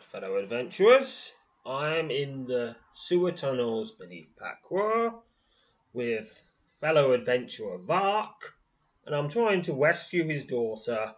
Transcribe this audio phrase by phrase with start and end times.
[0.00, 1.34] Fellow adventurers.
[1.66, 5.22] I'm in the sewer tunnels beneath Pacroix
[5.92, 8.54] with fellow adventurer Vark,
[9.04, 11.14] and I'm trying to rescue his daughter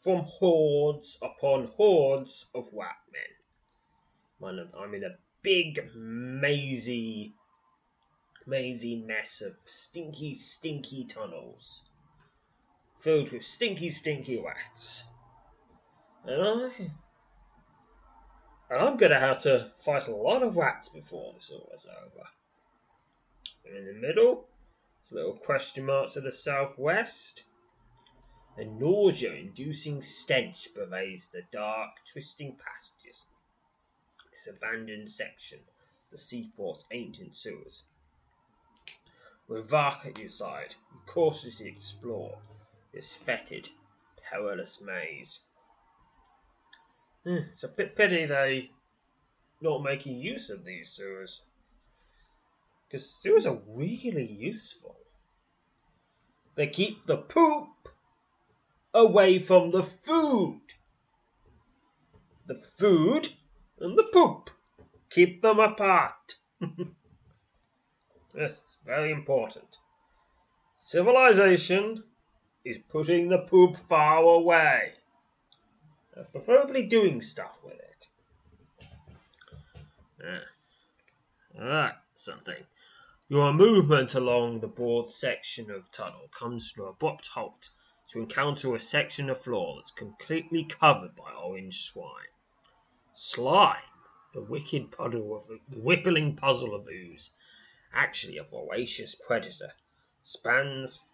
[0.00, 4.68] from hordes upon hordes of rat men.
[4.78, 7.34] I'm in a big, mazy,
[8.46, 11.84] mazy mess of stinky, stinky tunnels
[13.02, 15.08] filled with stinky, stinky rats.
[16.24, 16.92] And I
[18.72, 21.86] and I'm going to have to fight a lot of rats before this all is
[21.86, 22.26] over.
[23.66, 24.48] And in the middle,
[25.02, 27.44] there's little question marks to the southwest.
[28.56, 33.26] A nausea inducing stench pervades the dark, twisting passages.
[34.30, 35.58] This abandoned section,
[36.10, 37.84] the seaport's ancient sewers.
[39.48, 42.38] With Vark at your side, you cautiously explore
[42.94, 43.68] this fetid,
[44.30, 45.40] perilous maze.
[47.24, 48.70] Hmm, it's a bit pity they
[49.60, 51.42] not making use of these sewers.
[52.88, 54.96] Because sewers are really useful.
[56.56, 57.88] They keep the poop
[58.92, 60.60] away from the food.
[62.46, 63.28] The food
[63.80, 64.50] and the poop.
[65.10, 66.34] Keep them apart.
[66.60, 66.88] yes,
[68.34, 69.78] it's very important.
[70.76, 72.02] Civilization
[72.64, 74.94] is putting the poop far away.
[76.32, 78.08] Preferably doing stuff with it.
[80.22, 80.84] Yes.
[81.58, 82.64] Alright, something.
[83.28, 87.70] Your movement along the broad section of tunnel comes to an abrupt halt
[88.10, 92.32] to encounter a section of floor that's completely covered by orange slime.
[93.14, 93.76] Slime,
[94.34, 97.32] the wicked puddle of the whippling puzzle of ooze,
[97.94, 99.72] actually a voracious predator,
[100.20, 101.06] spans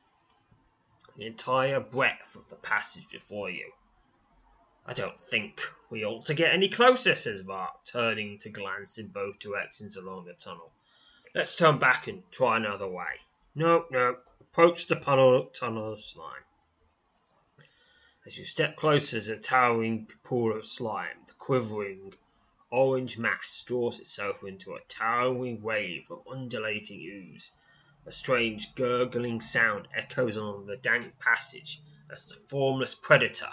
[1.17, 3.71] the entire breadth of the passage before you.
[4.87, 9.09] I don't think we ought to get any closer, says Vark, turning to glance in
[9.09, 10.73] both directions along the tunnel.
[11.35, 13.21] Let's turn back and try another way.
[13.55, 16.45] No, no, approach the tunnel, tunnel of slime.
[18.25, 22.15] As you step closer to the towering pool of slime, the quivering
[22.71, 27.53] orange mass draws itself into a towering wave of undulating ooze.
[28.07, 33.51] A strange gurgling sound echoes along the dank passage as the formless predator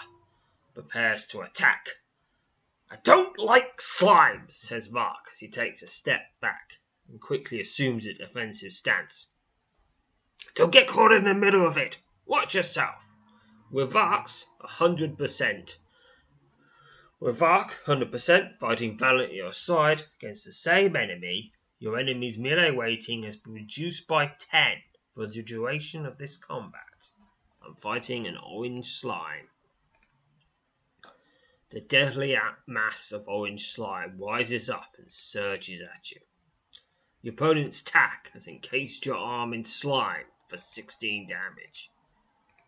[0.76, 1.88] prepares to attack.
[2.90, 8.06] I don't like slimes," says Vark as he takes a step back and quickly assumes
[8.06, 9.32] a defensive stance.
[10.54, 12.02] Don't get caught in the middle of it.
[12.26, 13.14] Watch yourself.
[13.70, 15.78] With Vark's a hundred percent.
[17.20, 22.36] With Vark, hundred percent, fighting valiantly on your side against the same enemy, your enemy's
[22.36, 27.12] melee rating has been reduced by ten for the duration of this combat.
[27.66, 29.48] I'm fighting an orange slime.
[31.70, 32.38] The deadly
[32.68, 36.20] mass of orange slime rises up and surges at you.
[37.22, 41.90] Your opponent's tack has encased your arm in slime for 16 damage.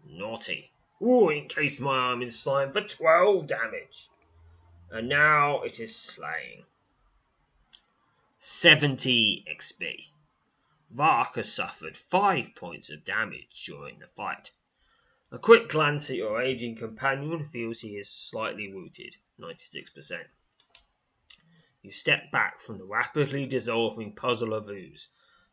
[0.04, 0.72] Naughty.
[1.00, 4.09] Ooh, encased my arm in slime for 12 damage.
[4.91, 6.65] And now it is slaying.
[8.41, 10.09] 70 XP.
[10.91, 14.51] Vark has suffered 5 points of damage during the fight.
[15.30, 20.27] A quick glance at your aging companion reveals he is slightly wounded, 96%.
[21.83, 25.13] You step back from the rapidly dissolving puzzle of ooze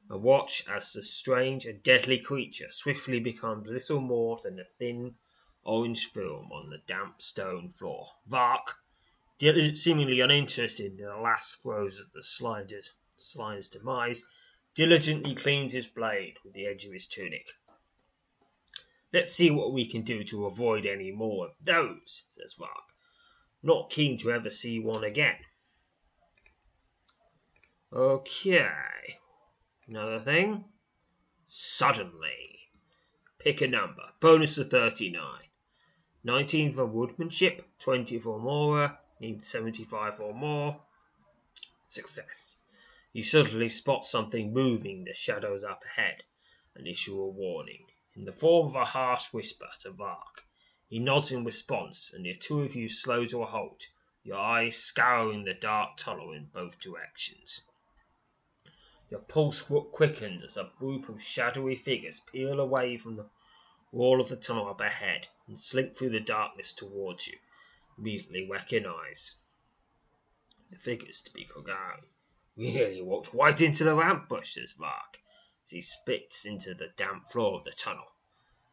[0.10, 5.16] and watch as the strange and deadly creature swiftly becomes little more than a thin
[5.64, 8.08] orange film on the damp stone floor.
[8.28, 8.78] Vark,
[9.40, 14.26] seemingly uninterested in the last throes of the slime's, slime's demise,
[14.74, 17.50] diligently cleans his blade with the edge of his tunic.
[19.16, 22.92] Let's see what we can do to avoid any more of those, says Vark.
[23.64, 25.38] not keen to ever see one again.
[27.94, 28.68] Okay.
[29.88, 30.66] Another thing.
[31.46, 32.68] Suddenly.
[33.40, 34.04] Pick a number.
[34.20, 35.24] Bonus to 39.
[36.26, 40.82] 19 for woodmanship, 20 for mora, need 75 or more.
[41.88, 42.58] Success.
[43.14, 46.24] You suddenly spot something moving the shadows up ahead
[46.76, 47.86] and issue a warning,
[48.16, 50.44] in the form of a harsh whisper to Vark.
[50.88, 53.88] He nods in response, and the two of you slow to a halt,
[54.24, 57.64] your eyes scouring the dark tunnel in both directions.
[59.10, 63.30] Your pulse quickens as a group of shadowy figures peel away from the
[63.92, 67.38] wall of the tunnel up ahead and slink through the darkness towards you,
[67.98, 69.38] immediately recognize
[70.70, 72.04] the figures to be Kogari.
[72.58, 75.20] Really walked right into the ramp bush, says Vark,
[75.66, 78.14] as he spits into the damp floor of the tunnel.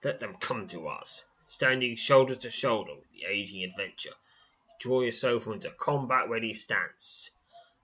[0.05, 1.29] Let them come to us.
[1.45, 4.15] Standing shoulder to shoulder with the aging adventurer,
[4.69, 7.31] you draw yourself into combat ready stance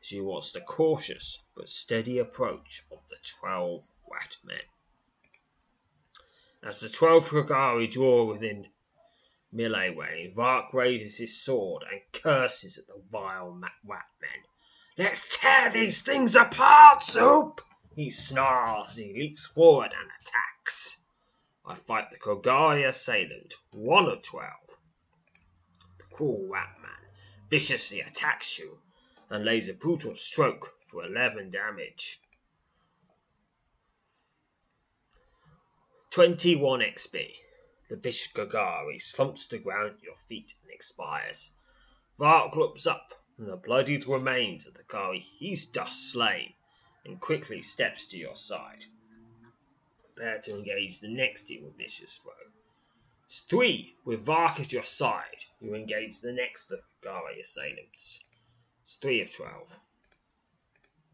[0.00, 4.60] as you watch the cautious but steady approach of the twelve Rat men.
[6.62, 8.68] As the twelve Kogari draw within
[9.52, 14.44] melee range, Vark raises his sword and curses at the vile rat men.
[14.96, 17.60] Let's tear these things apart, Soup!
[17.98, 21.04] He snarls he leaps forward and attacks.
[21.66, 24.78] I fight the Kogari assailant, one of twelve.
[25.98, 27.10] The cruel rat man
[27.50, 28.80] viciously attacks you
[29.28, 32.20] and lays a brutal stroke for 11 damage.
[36.10, 37.34] 21 XP.
[37.88, 41.56] The vicious Kogari slumps to ground at your feet and expires.
[42.16, 46.54] Vark looks up from the bloodied remains of the Kari he's just slain
[47.04, 48.84] and quickly steps to your side.
[50.14, 52.30] Prepare to engage the next team of vicious foe.
[53.24, 55.44] It's three, with Vark at your side.
[55.60, 58.20] You engage the next of Kari assailants.
[58.88, 59.78] It's 3 of 12.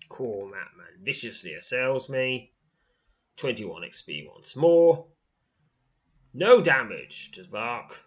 [0.09, 2.53] Cool, that man viciously assails me.
[3.37, 5.07] 21 XP once more.
[6.33, 8.05] No damage to Vark.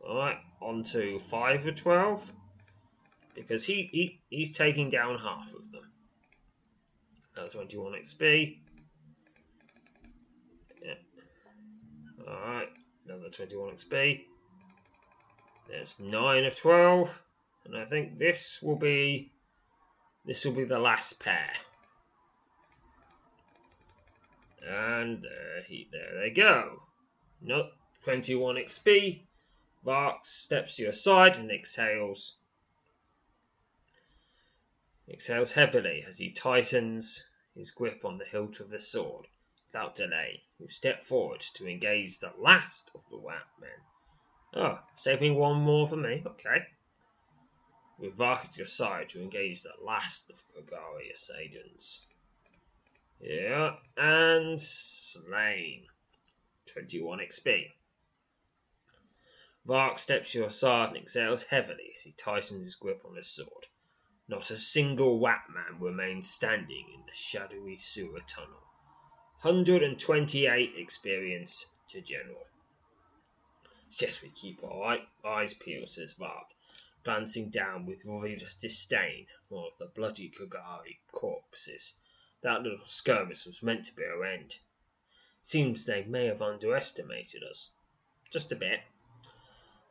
[0.00, 2.32] Alright, on to 5 of 12.
[3.34, 5.90] Because he, he he's taking down half of them.
[7.36, 8.58] That's 21 XP.
[10.84, 10.94] Yeah.
[12.28, 12.68] Alright,
[13.06, 14.24] another 21 XP.
[15.68, 17.22] There's 9 of 12.
[17.64, 19.32] And I think this will be
[20.26, 21.50] this will be the last pair.
[24.66, 26.78] And uh, he, there they go.
[27.42, 27.72] Nope,
[28.04, 29.24] 21 XP.
[29.84, 32.38] Vark steps to your side and exhales.
[35.08, 39.28] Exhales heavily as he tightens his grip on the hilt of the sword.
[39.66, 43.70] Without delay, you step forward to engage the last of the Rat men.
[44.54, 46.22] Ah, oh, saving one more for me.
[46.24, 46.66] Okay
[47.98, 52.08] with Vark at your side to engage the last of Kogari assailants.
[53.20, 55.86] Yeah, and slain.
[56.66, 57.70] 21 XP.
[59.64, 63.28] Vark steps to your side and exhales heavily as he tightens his grip on his
[63.28, 63.68] sword.
[64.26, 68.62] Not a single Watman remained standing in the shadowy sewer tunnel.
[69.42, 72.46] 128 experience to General.
[73.90, 76.54] Just we keep our eyes peeled, says Vark,
[77.04, 81.94] glancing down with obvious disdain one of the bloody Kogari corpses.
[82.42, 84.56] That little skirmish was meant to be our end.
[85.42, 87.70] Seems they may have underestimated us.
[88.30, 88.80] Just a bit.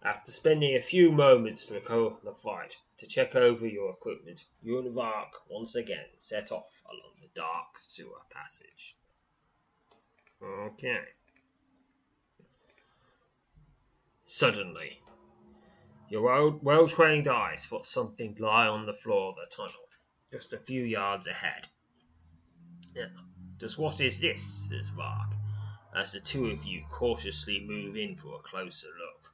[0.05, 4.77] After spending a few moments to recall the fight, to check over your equipment, you
[4.77, 8.97] and Vark once again set off along the dark sewer passage.
[10.41, 11.05] Okay.
[14.25, 15.01] Suddenly,
[16.09, 19.87] your well trained eye spots something lie on the floor of the tunnel,
[20.33, 21.69] just a few yards ahead.
[22.93, 23.07] Now,
[23.57, 24.69] just what is this?
[24.69, 25.33] says Vark,
[25.95, 29.32] as the two of you cautiously move in for a closer look.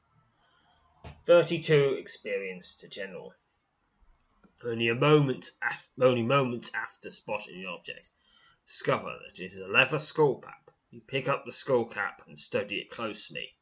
[1.26, 3.34] 32 experience to General.
[4.64, 8.10] Only a moment, af- only moments after spotting the object,
[8.66, 10.72] discover that it is a leather skull cap.
[10.92, 13.56] You pick up the skull cap and study it closely.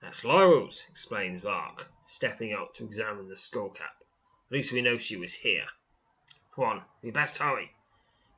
[0.00, 3.96] That's Laurel's, explains Vark, stepping out to examine the skull cap.
[4.46, 5.66] At least we know she was here.
[6.54, 7.72] Come on, we best hurry.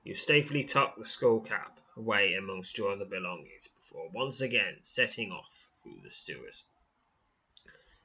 [0.04, 5.30] You safely tuck the skull cap away amongst your other belongings before once again setting
[5.30, 6.66] off through the sewers.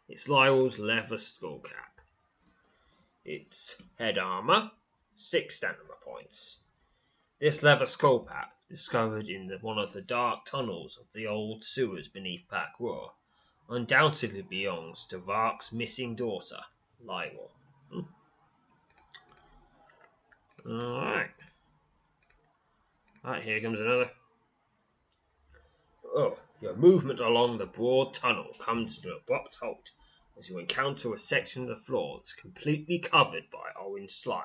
[0.09, 1.99] It's Lyle's leather skull cap.
[3.25, 4.71] It's head armor,
[5.15, 6.61] six stamina points.
[7.39, 11.63] This leather skull cap, discovered in the, one of the dark tunnels of the old
[11.63, 13.11] sewers beneath Pack Roar,
[13.69, 16.61] undoubtedly belongs to Vark's missing daughter,
[17.03, 17.51] Lionel.
[17.91, 17.99] Hmm.
[20.65, 21.43] Alright.
[23.25, 24.09] Alright, here comes another.
[26.05, 29.91] Oh, your movement along the broad tunnel comes to an abrupt halt
[30.37, 34.43] as you encounter a section of the floor that's completely covered by orange slime.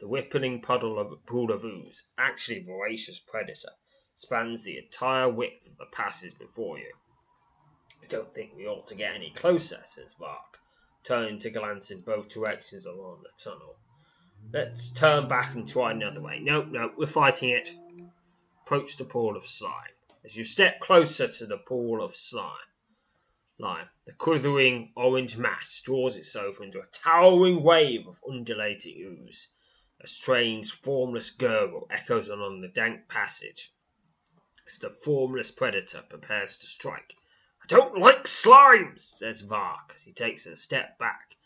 [0.00, 3.70] The rippling puddle of pool of ooze, actually a voracious predator,
[4.14, 6.92] spans the entire width of the passage before you.
[8.02, 10.58] I don't think we ought to get any closer, says Vark,
[11.04, 13.76] turning to glance in both directions along the tunnel.
[14.52, 16.38] Let's turn back and try another way.
[16.40, 17.74] No, no, we're fighting it.
[18.62, 19.94] Approach the pool of slime.
[20.24, 22.50] As you step closer to the pool of slime,
[23.58, 23.88] Lime.
[24.06, 29.48] The quivering orange mass draws itself into a towering wave of undulating ooze.
[30.00, 33.72] A strange, formless gurgle echoes along the dank passage
[34.66, 37.16] as the formless predator prepares to strike.
[37.62, 41.36] I don't like slimes, says Vark as he takes a step back,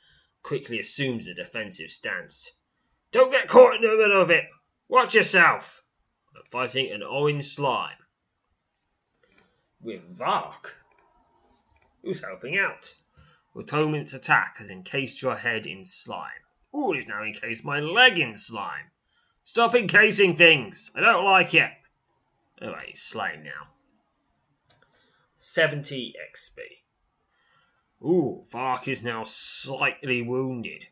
[0.42, 2.58] quickly assumes a defensive stance.
[3.12, 4.44] Don't get caught in the middle of it.
[4.88, 5.82] Watch yourself.
[6.34, 7.96] I'm fighting an orange slime.
[9.80, 10.76] With Vark,
[12.08, 12.94] who's helping out.
[13.54, 16.40] Atonement's attack has encased your head in slime.
[16.74, 18.86] Ooh, he's now encased my leg in slime.
[19.44, 20.90] Stop encasing things.
[20.96, 21.70] I don't like it.
[22.62, 23.68] Alright, he's slain now.
[25.36, 28.06] 70 XP.
[28.06, 30.86] Ooh, Vark is now slightly wounded.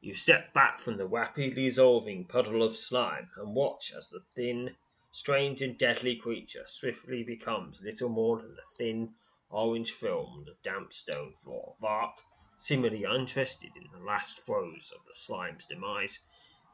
[0.00, 4.74] You step back from the rapidly dissolving puddle of slime and watch as the thin,
[5.12, 9.10] strange, and deadly creature swiftly becomes little more than a thin,
[9.50, 11.74] orange film on the damp stone floor.
[11.80, 12.18] Vark,
[12.58, 16.20] seemingly uninterested in the last throes of the slime's demise,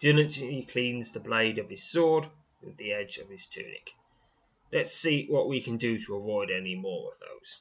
[0.00, 2.26] diligently cleans the blade of his sword
[2.62, 3.93] with the edge of his tunic.
[4.73, 7.61] Let's see what we can do to avoid any more of those.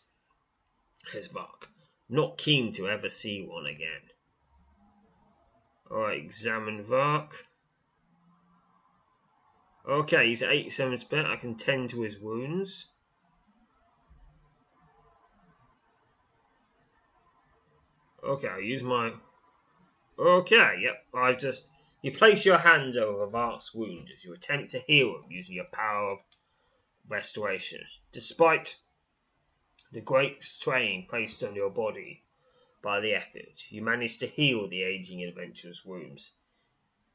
[1.12, 1.70] Says Vark,
[2.08, 4.10] not keen to ever see one again.
[5.92, 7.48] Alright, examine Vark.
[9.88, 11.28] Okay, he's at 87 percent.
[11.28, 12.94] I can tend to his wounds.
[18.24, 19.14] Okay, I'll use my.
[20.18, 21.06] Okay, yep.
[21.14, 21.70] I've just.
[22.02, 25.66] You place your hand over Vark's wound as you attempt to heal him using your
[25.66, 26.24] power of
[27.08, 27.82] restoration.
[28.12, 28.78] Despite
[29.92, 32.24] the great strain placed on your body
[32.82, 36.38] by the effort, you manage to heal the aging adventurer's wounds.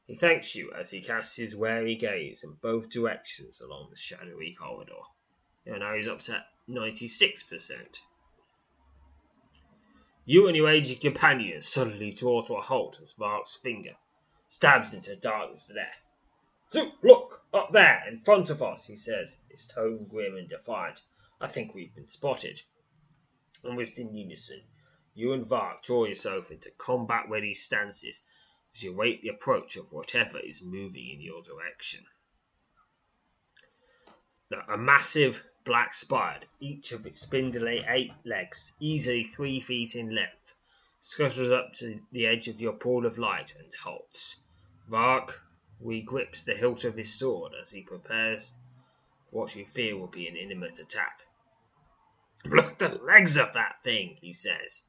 [0.05, 4.53] He thanks you as he casts his wary gaze in both directions along the shadowy
[4.53, 5.01] corridor.
[5.65, 7.99] And now he's up to 96%.
[10.29, 13.95] You and your aged companion suddenly draw to a halt as Vark's finger
[14.45, 15.93] stabs into the darkness there.
[16.69, 21.03] So, look, up there, in front of us, he says, his tone grim and defiant.
[21.39, 22.61] I think we've been spotted.
[23.63, 24.63] Almost in unison,
[25.15, 28.23] you and Vark draw yourself into combat ready stances
[28.75, 32.03] as you await the approach of whatever is moving in your direction.
[34.67, 40.55] A massive black spider, each of its spindly eight legs, easily three feet in length,
[41.01, 44.37] scuttles up to the edge of your pool of light and halts.
[44.87, 45.43] Vark
[45.81, 48.53] re-grips the hilt of his sword as he prepares
[49.29, 51.23] what you fear will be an intimate attack.
[52.45, 54.83] Look at the legs of that thing, he says,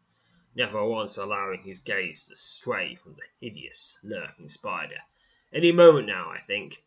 [0.54, 4.98] never once allowing his gaze to stray from the hideous, lurking spider.
[5.52, 6.84] Any moment now, I think.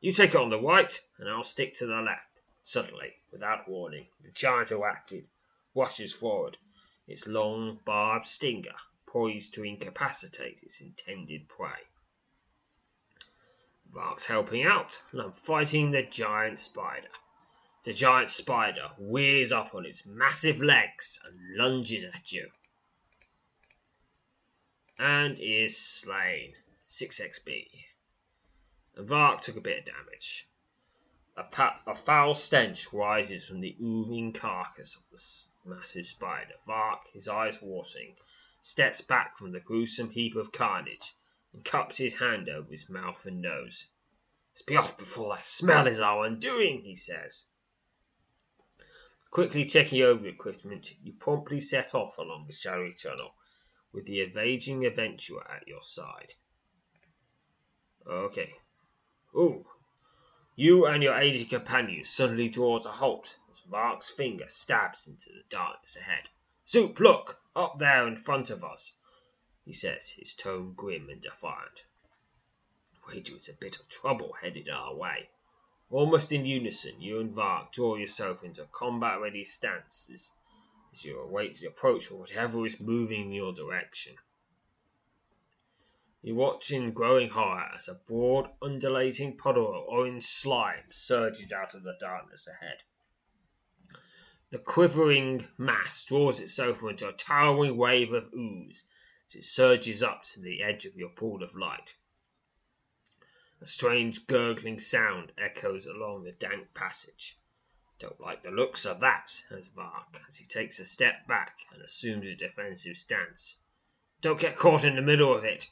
[0.00, 2.37] You take on the right, and I'll stick to the left.
[2.68, 5.26] Suddenly, without warning, the giant who acted,
[5.74, 6.58] rushes forward,
[7.06, 11.88] its long, barbed stinger poised to incapacitate its intended prey.
[13.90, 17.08] Vark's helping out, and I'm fighting the giant spider.
[17.84, 22.50] The giant spider rears up on its massive legs and lunges at you.
[24.98, 26.52] And is slain.
[26.76, 27.66] 6 XP.
[28.94, 30.47] And Vark took a bit of damage.
[31.38, 36.54] A, pa- a foul stench rises from the oozing carcass of the massive spider.
[36.66, 38.16] Vark, his eyes watering,
[38.60, 41.14] steps back from the gruesome heap of carnage
[41.52, 43.90] and cups his hand over his mouth and nose.
[44.50, 47.46] Let's be off before that smell is our undoing, he says.
[49.30, 53.34] Quickly checking over equipment, you promptly set off along the shadowy tunnel
[53.92, 56.32] with the evading adventurer at your side.
[58.04, 58.54] Okay.
[59.36, 59.64] Ooh.
[60.60, 65.44] You and your aged companion suddenly draw to halt as Vark's finger stabs into the
[65.48, 66.30] darkness ahead.
[66.66, 67.40] Zoop, look!
[67.54, 68.94] Up there in front of us,
[69.64, 71.84] he says, his tone grim and defiant.
[72.92, 75.30] "I wager it's a bit of trouble headed our way.
[75.92, 80.32] Almost in unison, you and Vark draw yourself into combat ready stance as
[80.90, 84.16] as you await the approach of whatever is moving in your direction.
[86.20, 91.74] You watch in growing horror as a broad, undulating puddle of orange slime surges out
[91.74, 92.82] of the darkness ahead.
[94.50, 98.88] The quivering mass draws itself into a towering wave of ooze
[99.26, 101.96] as it surges up to the edge of your pool of light.
[103.60, 107.38] A strange gurgling sound echoes along the dank passage.
[107.98, 111.82] Don't like the looks of that, says Vark, as he takes a step back and
[111.82, 113.60] assumes a defensive stance.
[114.20, 115.70] Don't get caught in the middle of it.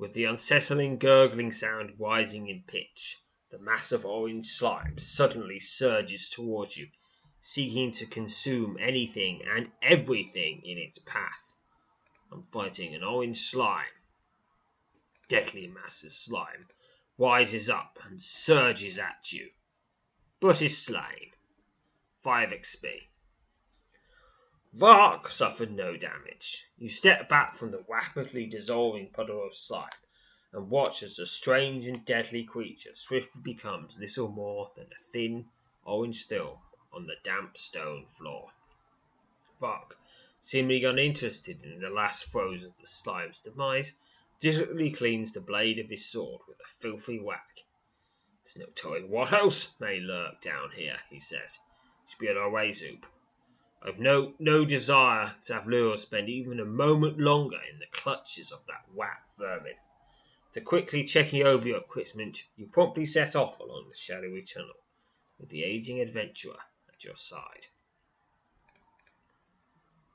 [0.00, 3.18] With the unsettling gurgling sound rising in pitch,
[3.50, 6.88] the mass of orange slime suddenly surges towards you,
[7.38, 11.58] seeking to consume anything and everything in its path.
[12.32, 13.92] I'm fighting an orange slime.
[15.28, 16.66] Deadly mass of slime
[17.18, 19.50] rises up and surges at you,
[20.40, 21.32] but is slain.
[22.20, 23.09] 5 XP.
[24.72, 26.66] Vark suffered no damage.
[26.78, 29.88] You step back from the rapidly dissolving puddle of slime
[30.52, 35.46] and watch as the strange and deadly creature swiftly becomes little more than a thin
[35.84, 36.58] orange film
[36.92, 38.52] on the damp stone floor.
[39.60, 39.98] Vark,
[40.38, 43.94] seemingly uninterested in the last throes of the slime's demise,
[44.40, 47.64] diligently cleans the blade of his sword with a filthy whack.
[48.42, 51.58] There's no telling what else may lurk down here, he says
[52.18, 53.06] be on our way, Zoop.
[53.82, 58.52] I've no no desire to have Lure spend even a moment longer in the clutches
[58.52, 59.76] of that whack vermin.
[60.52, 64.84] To quickly checking over your equipment, you promptly set off along the shadowy tunnel,
[65.38, 66.58] with the aging adventurer
[66.92, 67.68] at your side.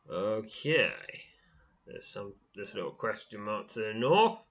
[0.07, 1.23] Okay.
[1.87, 4.47] There's some this little question mark to the north.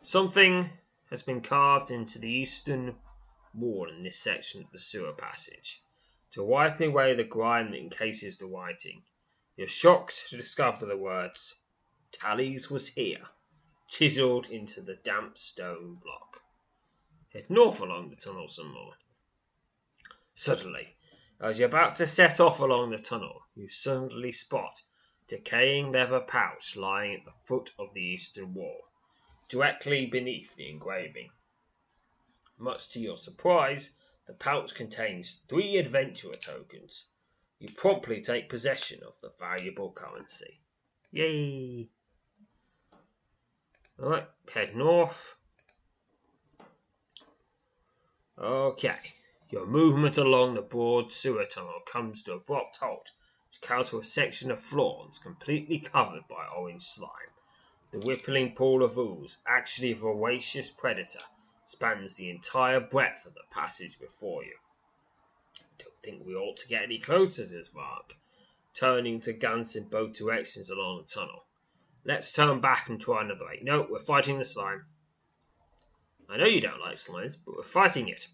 [0.00, 0.70] Something
[1.10, 2.94] has been carved into the eastern
[3.52, 5.82] wall in this section of the sewer passage
[6.32, 9.02] to wipe away the grime that encases the writing.
[9.56, 11.56] You're shocked to discover the words
[12.12, 13.28] Tally's was here,
[13.88, 16.42] chiselled into the damp stone block.
[17.32, 18.94] Head north along the tunnel some more.
[20.34, 20.96] Suddenly,
[21.40, 24.82] as you're about to set off along the tunnel, you suddenly spot
[25.22, 28.88] a decaying leather pouch lying at the foot of the eastern wall,
[29.48, 31.30] directly beneath the engraving.
[32.58, 33.96] Much to your surprise,
[34.30, 37.08] the pouch contains three adventurer tokens.
[37.58, 40.60] You promptly take possession of the valuable currency.
[41.10, 41.90] Yay!
[44.00, 45.34] Alright, head north.
[48.38, 49.14] Okay,
[49.50, 53.10] your movement along the broad sewer tunnel comes to abrupt halt
[53.52, 57.10] to counter a section of floor that's completely covered by orange slime.
[57.90, 61.24] The rippling pool of ooze, actually a voracious predator,
[61.70, 64.56] spans the entire breadth of the passage before you.
[65.58, 68.16] I don't think we ought to get any closer, says Vark,
[68.74, 71.44] turning to glance in both directions along the tunnel.
[72.04, 73.60] Let's turn back and try another way.
[73.62, 74.86] No, we're fighting the slime.
[76.28, 78.28] I know you don't like slimes, but we're fighting it.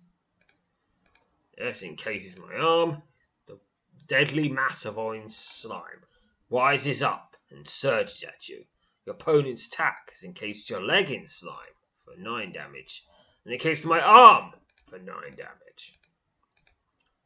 [1.58, 3.02] This encases my arm.
[3.46, 3.58] The
[4.06, 6.04] deadly mass of orange slime
[6.50, 8.64] rises up and surges at you.
[9.04, 13.04] Your opponent's attack has encased your leg in slime for 9 damage,
[13.46, 14.52] in the case my arm
[14.84, 16.00] for 9 damage.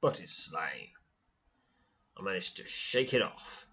[0.03, 0.89] But it's slain.
[2.19, 3.67] I managed to shake it off.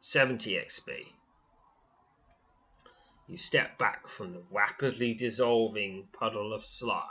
[0.00, 0.90] 70 XP.
[3.28, 7.06] You step back from the rapidly dissolving puddle of slime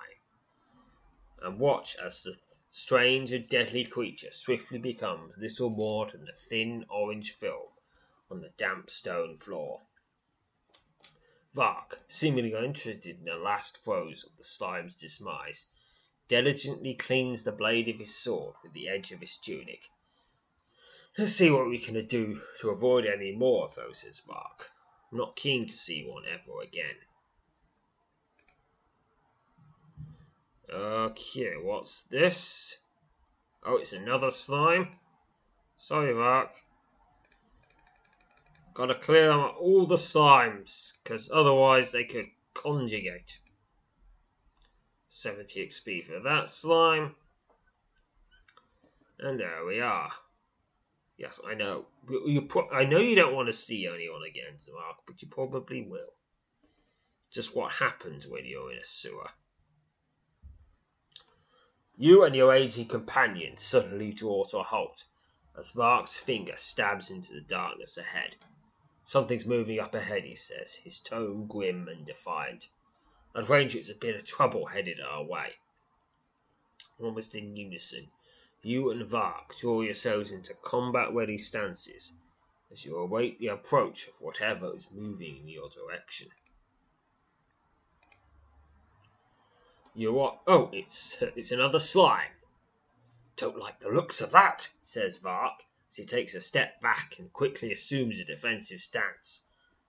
[1.41, 2.35] and watch as the
[2.67, 7.69] strange and deadly creature swiftly becomes little more than a thin orange film
[8.29, 9.79] on the damp stone floor.
[11.53, 15.67] Vark, seemingly uninterested in the last throes of the slime's demise,
[16.27, 19.89] diligently cleans the blade of his sword with the edge of his tunic.
[21.17, 24.71] Let's see what we can do to avoid any more of those, says Vark.
[25.11, 26.95] I'm not keen to see one ever again.
[30.73, 32.77] Okay, what's this?
[33.65, 34.85] Oh, it's another slime.
[35.75, 36.53] Sorry, Vark.
[38.73, 43.39] Gotta clear all the slimes, because otherwise they could conjugate.
[45.07, 47.15] 70 XP for that slime.
[49.19, 50.11] And there we are.
[51.17, 51.85] Yes, I know.
[52.09, 56.13] You I know you don't want to see anyone again, Mark, but you probably will.
[57.29, 59.29] Just what happens when you're in a sewer.
[61.95, 65.05] You and your aging companion suddenly draw to a halt
[65.55, 68.37] as Vark's finger stabs into the darkness ahead.
[69.11, 72.69] Something's moving up ahead, he says, his tone grim and defiant.
[73.35, 75.55] I'd wager it's a bit of trouble headed our way.
[76.97, 78.09] Almost in unison,
[78.61, 82.13] You and Vark draw yourselves into combat ready stances
[82.71, 86.29] as you await the approach of whatever is moving in your direction.
[89.93, 90.39] You are.
[90.47, 92.31] Oh, it's it's another slime.
[93.35, 97.33] Don't like the looks of that, says Vark as he takes a step back and
[97.33, 99.43] quickly assumes a defensive stance.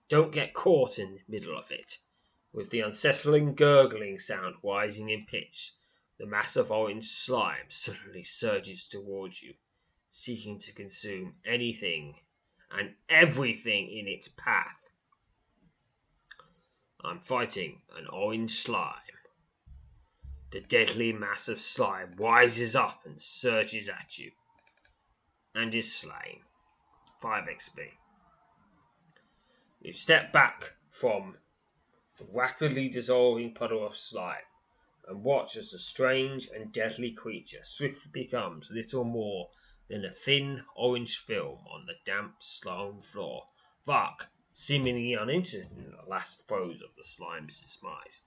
[0.09, 1.99] Don't get caught in the middle of it.
[2.51, 5.71] With the unsettling gurgling sound rising in pitch,
[6.19, 9.53] the mass of orange slime suddenly surges towards you,
[10.09, 12.15] seeking to consume anything
[12.69, 14.89] and everything in its path.
[17.01, 18.97] I'm fighting an orange slime.
[20.51, 24.31] The deadly mass of slime rises up and surges at you,
[25.55, 26.41] and is slain.
[27.19, 27.91] 5 XP.
[29.81, 31.37] You step back from
[32.17, 34.45] the rapidly dissolving puddle of slime
[35.07, 39.49] and watch as the strange and deadly creature swiftly becomes little more
[39.89, 43.43] than a thin orange film on the damp slime floor.
[43.85, 48.21] Vark, seemingly uninterested in the last throes of the slime's demise,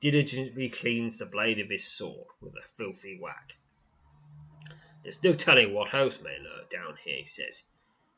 [0.00, 3.58] diligently cleans the blade of his sword with a filthy whack.
[5.04, 7.64] There's no telling what else may lurk down here, he says.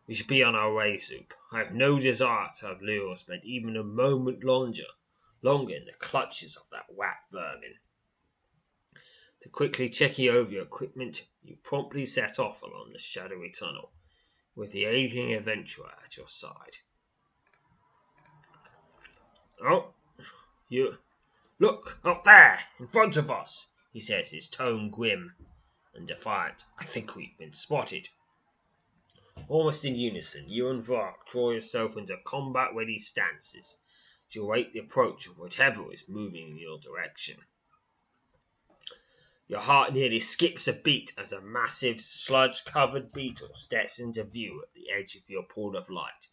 [0.06, 1.34] We should be on our way, Zoop.
[1.52, 4.84] I have no desire to have Leo spend even a moment longer,
[5.42, 7.74] longer in the clutches of that rat vermin.
[9.42, 13.90] To quickly checking over your equipment, you promptly set off along the shadowy tunnel,
[14.54, 16.78] with the aging adventurer at your side.
[19.60, 19.88] Oh,
[20.68, 20.98] you
[21.58, 25.34] Look, up there, in front of us, he says, his tone grim
[25.96, 26.64] and defiant.
[26.78, 28.08] I think we've been spotted.
[29.48, 33.78] Almost in unison, you and Vark draw yourself into combat ready stances
[34.30, 37.36] to await the approach of whatever is moving in your direction.
[39.48, 44.62] Your heart nearly skips a beat as a massive, sludge covered beetle steps into view
[44.62, 46.28] at the edge of your pool of light.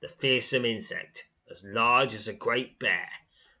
[0.00, 3.10] The fearsome insect, as large as a great bear,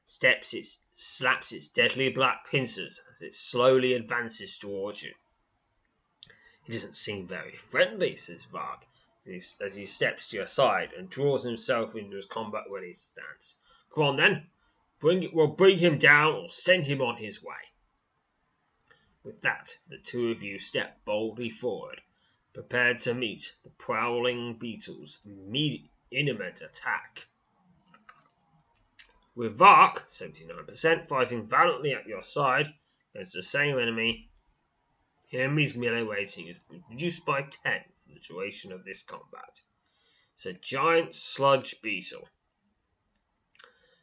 [0.04, 5.12] steps its slaps its deadly black pincers as it slowly advances towards you.
[6.66, 8.86] He doesn't seem very friendly, says Vark,
[9.24, 12.92] as he, as he steps to your side and draws himself into his combat ready
[12.92, 13.60] stance.
[13.94, 14.48] Come on then,
[14.98, 17.54] bring it, we'll bring him down or send him on his way.
[19.22, 22.02] With that, the two of you step boldly forward,
[22.52, 25.20] prepared to meet the prowling beetle's
[26.10, 27.28] imminent attack.
[29.36, 32.74] With Vark, 79%, fighting valiantly at your side
[33.14, 34.30] against the same enemy,
[35.40, 39.62] enemy's melee rating is reduced by 10 for the duration of this combat.
[40.34, 42.28] It's a giant sludge beetle.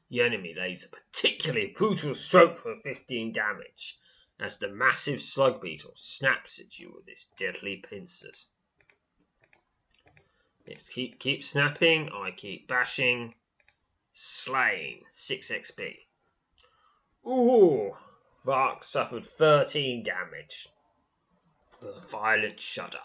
[0.10, 4.00] The enemy lays a particularly brutal stroke for 15 damage
[4.40, 8.52] as the massive slug beetle snaps at you with its deadly pincers.
[10.68, 13.36] Let's keep keep snapping, I keep bashing.
[14.12, 15.96] Slain, 6 XP.
[17.28, 17.98] Ooh,
[18.46, 20.68] Vark suffered 13 damage.
[21.84, 23.04] With a violent shudder,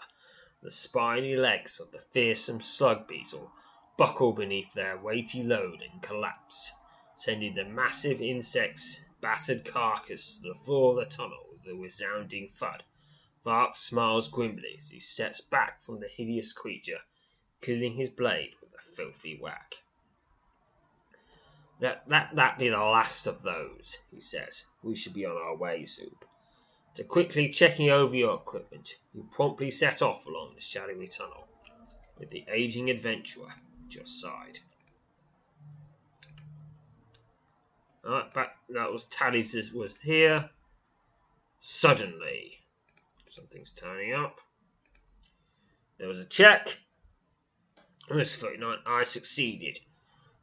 [0.63, 3.51] the spiny legs of the fearsome slug beetle
[3.97, 6.71] buckle beneath their weighty load and collapse,
[7.13, 12.47] sending the massive insect's battered carcass to the floor of the tunnel with a resounding
[12.47, 12.85] thud.
[13.43, 17.01] Vark smiles grimly as he steps back from the hideous creature,
[17.61, 19.75] killing his blade with a filthy whack.
[21.81, 24.67] That, that, that be the last of those, he says.
[24.81, 26.23] We should be on our way, Zoop.
[26.99, 31.47] To quickly checking over your equipment, you promptly set off along the shadowy tunnel,
[32.17, 34.59] with the aging adventurer at your side.
[38.05, 40.49] Alright, back, that was Tally's was here.
[41.57, 42.65] Suddenly,
[43.23, 44.41] something's turning up.
[45.99, 46.79] There was a check.
[48.11, 49.79] Miss 39, I succeeded.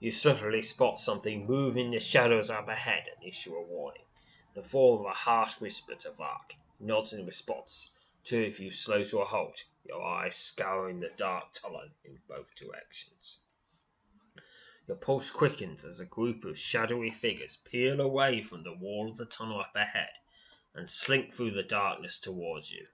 [0.00, 4.05] You suddenly spot something move in the shadows up ahead and issue a warning, in
[4.56, 6.54] the form of a harsh whisper to Vark.
[6.80, 7.92] Nods in response.
[8.24, 12.54] Two of you slow to a halt, your eyes scouring the dark tunnel in both
[12.56, 13.40] directions.
[14.88, 19.18] Your pulse quickens as a group of shadowy figures peel away from the wall of
[19.18, 20.12] the tunnel up ahead
[20.74, 22.86] and slink through the darkness towards you.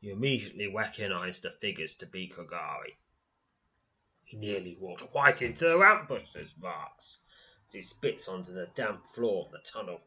[0.00, 2.94] You immediately recognize the figures to be Kogari.
[4.22, 7.24] He nearly walked right into the ambush, says Varks,
[7.66, 10.00] as he spits onto the damp floor of the tunnel.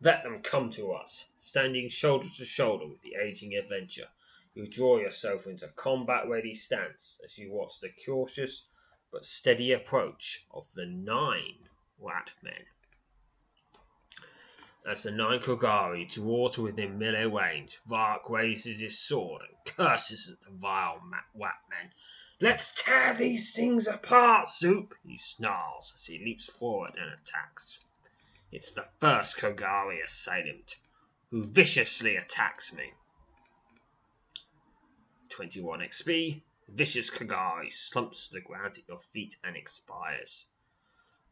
[0.00, 1.32] Let them come to us.
[1.38, 4.08] Standing shoulder to shoulder with the aging adventurer,
[4.54, 8.68] you draw yourself into combat ready stance as you watch the cautious
[9.10, 12.66] but steady approach of the nine rat men.
[14.86, 20.30] As the nine Kogari draw to within melee range, Vark raises his sword and curses
[20.30, 21.02] at the vile
[21.34, 21.90] Watmen.
[22.40, 24.94] Let's tear these things apart, Zoop!
[25.04, 27.80] he snarls as he leaps forward and attacks.
[28.50, 30.76] It's the first Kogari assailant
[31.30, 32.94] who viciously attacks me.
[35.28, 36.42] 21 XP.
[36.66, 40.46] Vicious Kogari slumps to the ground at your feet and expires.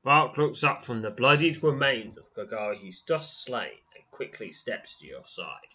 [0.05, 4.97] Vark looks up from the bloodied remains of Kogari he's just slain and quickly steps
[4.99, 5.75] to your side.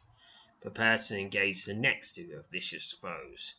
[0.62, 3.56] Prepare to engage the next of your vicious foes.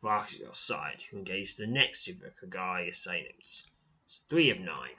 [0.00, 3.72] Vark at your side, who engage the next of your Kogari assailants.
[4.04, 4.94] It's three of nine.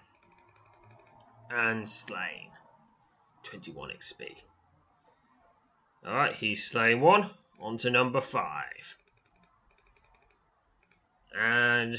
[1.50, 2.52] And slain.
[3.44, 4.28] 21 XP.
[6.06, 7.30] Alright, he's slain one.
[7.62, 8.98] On to number five.
[11.38, 11.96] And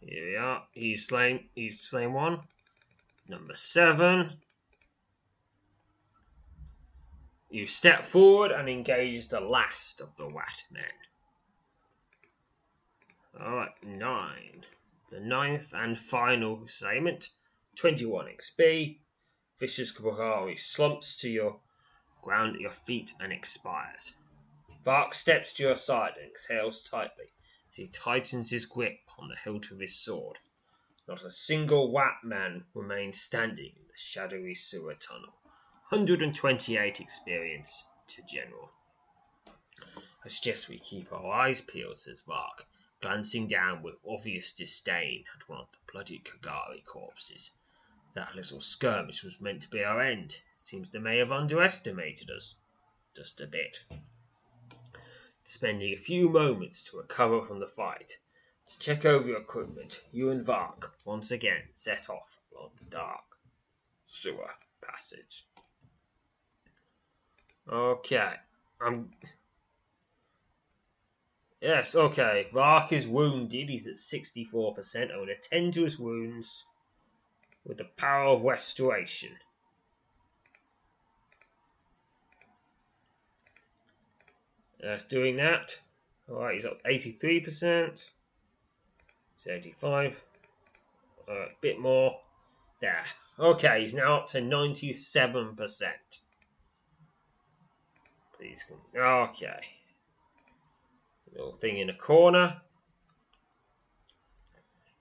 [0.00, 0.64] here we are.
[0.72, 1.48] He's slain.
[1.54, 2.40] He's slain one.
[3.28, 4.30] Number seven.
[7.50, 10.84] You step forward and engage the last of the Wat men.
[13.40, 14.64] Alright, nine.
[15.10, 17.30] The ninth and final assignment.
[17.78, 18.98] 21 XP.
[19.56, 21.60] Vicious Kogari slumps to your
[22.22, 24.16] ground at your feet and expires.
[24.82, 27.26] Vark steps to your side and exhales tightly
[27.68, 30.40] as he tightens his grip on the hilt of his sword.
[31.06, 35.34] Not a single Wat man remains standing in the shadowy sewer tunnel.
[35.90, 38.72] 128 experience to General.
[40.24, 42.66] I suggest we keep our eyes peeled, says Vark,
[43.00, 47.52] glancing down with obvious disdain at one of the bloody Kogari corpses.
[48.18, 50.40] That little skirmish was meant to be our end.
[50.56, 52.56] Seems they may have underestimated us.
[53.14, 53.84] Just a bit
[55.44, 58.18] spending a few moments to recover from the fight.
[58.66, 63.38] To check over your equipment, you and Vark once again set off along the dark
[64.04, 64.50] sewer
[64.82, 65.46] passage.
[67.70, 68.32] Okay,
[68.80, 69.10] I'm.
[71.60, 72.48] Yes, okay.
[72.52, 73.68] Vark is wounded.
[73.68, 75.02] He's at 64%.
[75.02, 76.64] I'm going to tend to his wounds
[77.68, 79.36] with the power of restoration.
[84.80, 85.82] That's doing that.
[86.28, 88.10] Alright, he's up 83%.
[89.36, 90.24] 75.
[91.28, 92.18] A bit more.
[92.80, 93.04] There.
[93.38, 95.88] Okay, he's now up to 97%.
[98.36, 98.78] Please come.
[98.96, 99.60] Okay.
[101.32, 102.62] Little thing in a corner.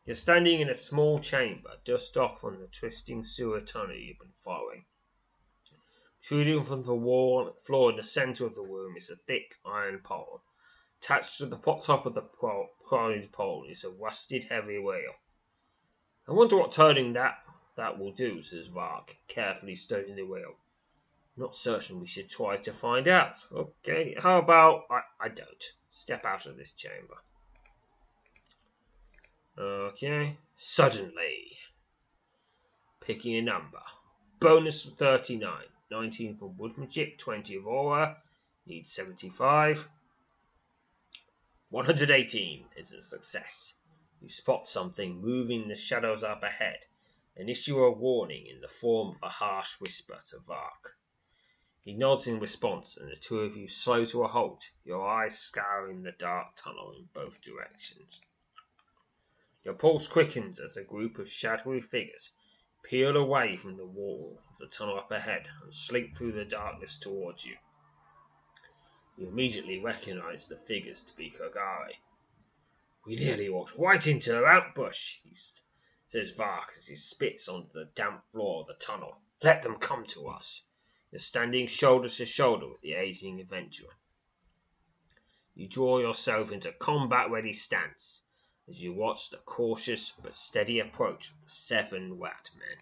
[0.07, 4.31] You're standing in a small chamber just off from the twisting sewer tunnel you've been
[4.31, 4.85] following.
[6.21, 9.99] Protruding from the wall floor in the centre of the room is a thick iron
[10.01, 10.43] pole.
[11.01, 12.21] Attached to the top of the
[12.87, 15.15] prized pole is a rusted heavy wheel.
[16.25, 17.39] I wonder what turning that
[17.75, 20.53] that will do, says Vark, carefully studying the wheel.
[21.35, 23.45] Not certain we should try to find out.
[23.51, 25.65] Okay, how about I, I don't.
[25.89, 27.17] Step out of this chamber.
[29.57, 30.37] Okay.
[30.55, 31.57] Suddenly.
[32.99, 33.81] Picking a number.
[34.39, 35.51] Bonus 39.
[35.89, 38.17] 19 for woodmanship, 20 of aura,
[38.65, 39.87] needs 75.
[41.69, 43.75] 118 is a success.
[44.21, 46.79] You spot something moving the shadows up ahead
[47.37, 50.97] and issue a warning in the form of a harsh whisper to Vark.
[51.83, 55.39] He nods in response, and the two of you slow to a halt, your eyes
[55.39, 58.21] scouring the dark tunnel in both directions.
[59.67, 62.32] Your pulse quickens as a group of shadowy figures
[62.84, 66.97] peel away from the wall of the tunnel up ahead and slink through the darkness
[66.97, 67.58] towards you.
[69.17, 71.95] You immediately recognize the figures to be Kogari.
[73.06, 75.36] We nearly walked right into her ambush, he
[76.06, 79.19] says Vark as he spits onto the damp floor of the tunnel.
[79.43, 80.69] Let them come to us.
[81.12, 83.97] You're standing shoulder to shoulder with the aging adventurer.
[85.56, 88.23] You draw yourself into combat ready stance
[88.67, 92.77] as you watch the cautious but steady approach of the seven Wat men.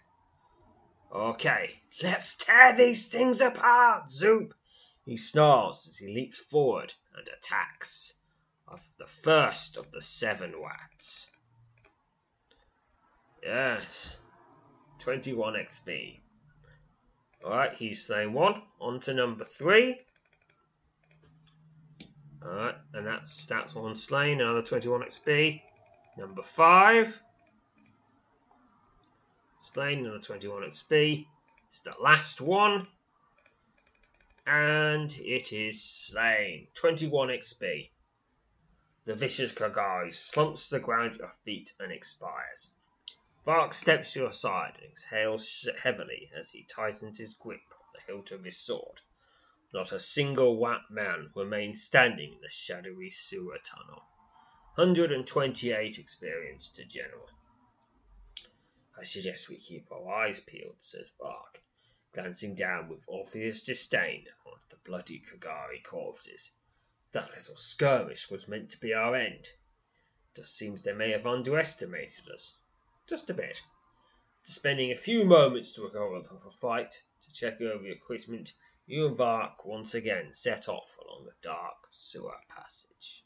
[1.13, 4.53] Okay, let's tear these things apart, Zoop!
[5.05, 8.15] He snarls as he leaps forward and attacks
[8.67, 11.31] of the first of the seven Wats.
[13.43, 14.19] Yes,
[14.99, 16.19] 21 XP.
[17.43, 18.63] Alright, he's slain one.
[18.81, 19.99] On to number three.
[22.43, 25.61] Alright, and that's that's one slain, another 21 XP.
[26.17, 27.21] Number five.
[29.59, 31.25] Slain, another 21 XP.
[31.67, 32.87] It's the last one.
[34.47, 36.67] And it is slain.
[36.75, 37.89] 21 XP.
[39.05, 42.75] The vicious Kogari slumps to the ground at your feet and expires.
[43.43, 48.11] Vark steps to your side and exhales heavily as he tightens his grip on the
[48.11, 49.01] hilt of his sword.
[49.73, 54.03] Not a single white man remains standing in the shadowy sewer tunnel.
[54.75, 57.29] 128 experience to General.
[58.99, 61.63] I suggest we keep our eyes peeled, says Vark,
[62.13, 66.51] glancing down with obvious disdain on the bloody Kogari corpses.
[67.13, 69.47] That little skirmish was meant to be our end.
[70.35, 72.57] Just seems they may have underestimated us.
[73.07, 73.61] Just a bit.
[74.41, 78.51] After spending a few moments to recover from the fight, to check over your equipment,
[78.85, 83.23] you and Vark once again set off along the dark sewer passage.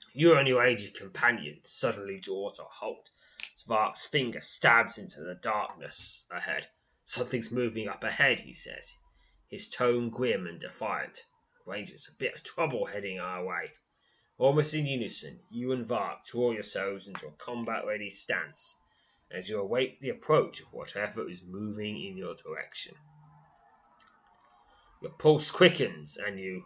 [0.00, 3.10] You and your aged companion suddenly draw to a halt.
[3.66, 6.68] Vark's finger stabs into the darkness ahead.
[7.04, 8.98] Something's moving up ahead, he says,
[9.48, 11.24] his tone grim and defiant.
[11.66, 13.72] Rangers, a bit of trouble heading our way.
[14.38, 18.78] Almost in unison, you and Vark draw yourselves into a combat ready stance
[19.30, 22.94] as you await the approach of whatever is moving in your direction.
[25.00, 26.64] Your pulse quickens and you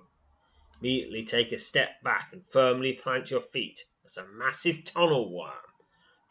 [0.80, 5.52] immediately take a step back and firmly plant your feet as a massive tunnel worm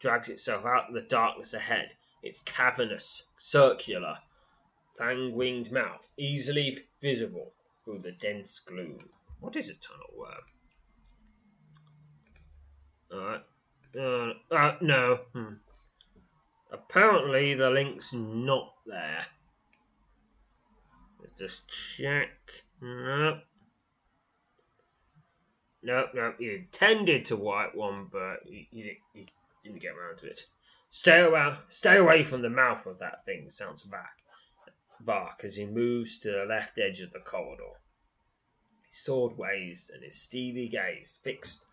[0.00, 1.90] drags itself out of the darkness ahead,
[2.22, 4.18] its cavernous, circular,
[4.96, 7.52] fang winged mouth easily visible
[7.84, 9.08] through the dense gloom.
[9.40, 10.40] What is a tunnel worm?
[13.12, 13.42] Alright.
[13.98, 15.20] Uh, uh, no.
[15.32, 15.54] Hmm.
[16.70, 19.24] Apparently the link's not there.
[21.20, 22.30] Let's just check.
[22.80, 23.40] No.
[25.82, 29.00] No, no, he intended to wipe one, but he,
[29.62, 30.40] didn't get around to it.
[30.90, 34.22] Stay away, stay away from the mouth of that thing, sounds Vark,
[35.00, 37.80] Vark as he moves to the left edge of the corridor.
[38.86, 41.66] His sword raised and his steely gaze fixed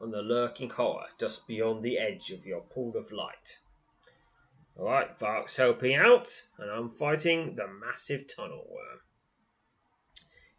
[0.00, 3.60] on the lurking horror just beyond the edge of your pool of light.
[4.76, 9.00] Alright, Vark's helping out, and I'm fighting the massive tunnel worm.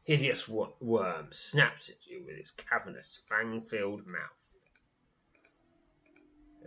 [0.03, 4.65] Hideous worm snaps at you with its cavernous, fang filled mouth.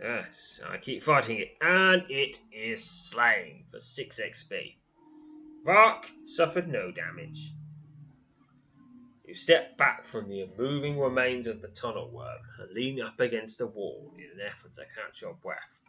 [0.01, 4.75] Yes, I keep fighting it, and it is slain for 6 XP.
[5.63, 7.53] Vark suffered no damage.
[9.25, 13.57] You step back from the moving remains of the tunnel worm and lean up against
[13.59, 15.81] the wall in an effort to catch your breath.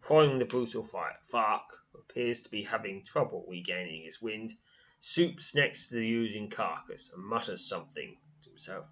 [0.00, 1.62] Following the brutal fight, Vark
[1.94, 4.54] appears to be having trouble regaining his wind,
[5.04, 8.88] soups next to the oozing carcass and mutters something to himself.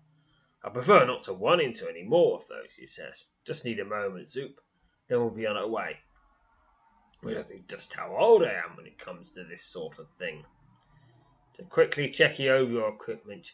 [0.60, 3.26] I prefer not to run into any more of those, he says.
[3.44, 4.60] Just need a moment, Zoop.
[5.06, 5.98] Then we'll be on our way.
[7.22, 10.08] I don't Realizing just how old I am when it comes to this sort of
[10.18, 10.44] thing.
[11.54, 13.52] To quickly checking over your equipment,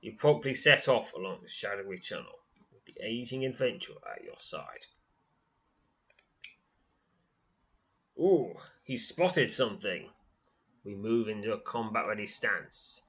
[0.00, 2.38] you promptly set off along the shadowy channel,
[2.72, 4.86] with the aging adventurer at your side.
[8.18, 10.08] Ooh, he's spotted something.
[10.88, 13.02] We move into a combat ready stance.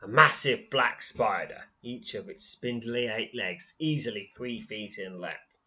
[0.00, 5.58] A massive black spider, each of its spindly eight legs easily three feet in length,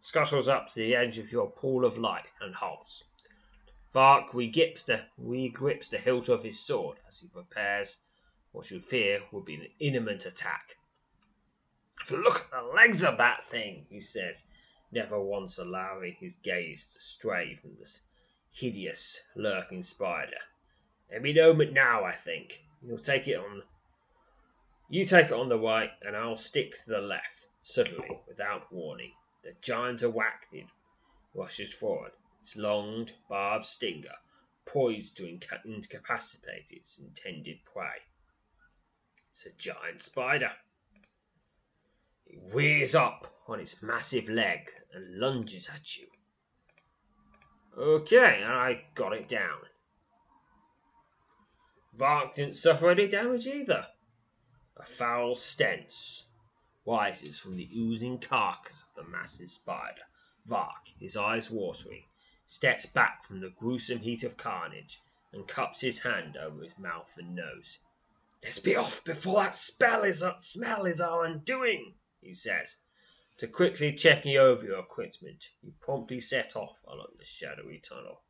[0.00, 3.04] scuttles up to the edge of your pool of light and halts.
[3.92, 7.98] Vark re-grips the, re-grips the hilt of his sword as he prepares
[8.50, 10.74] what you fear would be an imminent attack.
[12.10, 14.50] Look at the legs of that thing, he says,
[14.90, 18.06] never once allowing his gaze to stray from this
[18.50, 20.38] hideous, lurking spider.
[21.14, 22.64] Any moment now, I think.
[22.82, 23.62] You'll take it on.
[24.88, 27.46] You take it on the right, and I'll stick to the left.
[27.62, 30.68] Suddenly, without warning, the giant arachnid
[31.34, 34.14] rushes forward, its long, barbed stinger
[34.64, 38.02] poised to inca- incapacitate its intended prey.
[39.30, 40.52] It's a giant spider.
[42.26, 46.06] It rears up on its massive leg and lunges at you.
[47.76, 49.60] Okay, and I got it down.
[51.94, 53.88] Vark didn't suffer any damage either.
[54.76, 56.24] A foul stench
[56.86, 60.02] rises from the oozing carcass of the massive spider.
[60.46, 62.04] Vark, his eyes watering,
[62.46, 65.00] steps back from the gruesome heat of carnage
[65.32, 67.78] and cups his hand over his mouth and nose.
[68.42, 72.78] Let's be off before that spell is uh, smell is our undoing, he says.
[73.38, 78.22] To quickly checking over your equipment, you promptly set off along the shadowy tunnel,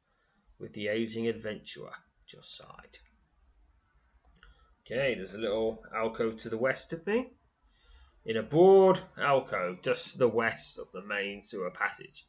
[0.59, 1.95] with the aging adventurer
[2.25, 2.99] at your side.
[4.93, 7.30] Okay, there's a little alcove to the west of me.
[8.26, 12.26] In a broad alcove just to the west of the main sewer passage,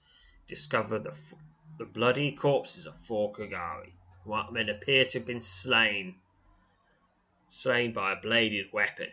[0.47, 1.33] discover the, f-
[1.77, 3.91] the bloody corpses of four Kogari.
[4.23, 6.15] What men appear to have been slain
[7.49, 9.09] slain by a bladed weapon.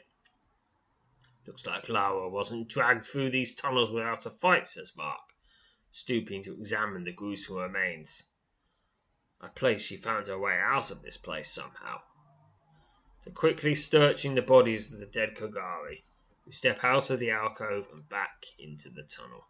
[1.45, 5.35] Looks like Lara wasn't dragged through these tunnels without a fight, says Vark,
[5.91, 8.31] stooping to examine the gruesome remains.
[9.41, 12.03] I place she found her way out of this place somehow.
[13.21, 16.05] So quickly searching the bodies of the dead Kogari,
[16.47, 19.47] we step out of the alcove and back into the tunnel.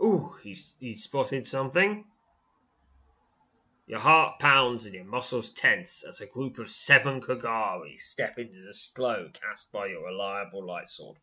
[0.00, 2.06] Ooh, he's, he spotted something.
[3.86, 8.60] Your heart pounds and your muscles tense as a group of seven Kogari step into
[8.60, 11.18] the glow cast by your reliable light sword.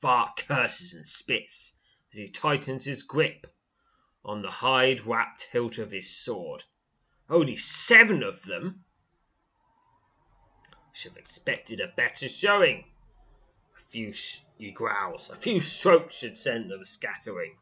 [0.00, 1.76] Vark curses and spits
[2.10, 3.48] as he tightens his grip
[4.24, 6.64] on the hide wrapped hilt of his sword.
[7.28, 8.83] Only seven of them?
[10.94, 12.84] Should have expected a better showing.
[13.76, 17.56] A few, sh- he growls, a few strokes should send them scattering.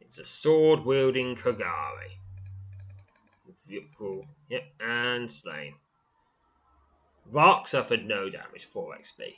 [0.00, 2.18] It's a sword wielding Kogari.
[4.48, 5.74] Yep, and slain.
[7.26, 9.34] Vark suffered no damage, 4 XP.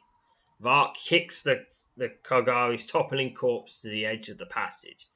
[0.61, 1.65] Vark kicks the,
[1.97, 5.07] the Kogari's toppling corpse to the edge of the passage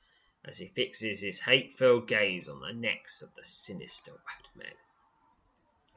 [0.43, 4.75] as he fixes his hate filled gaze on the necks of the sinister rat men.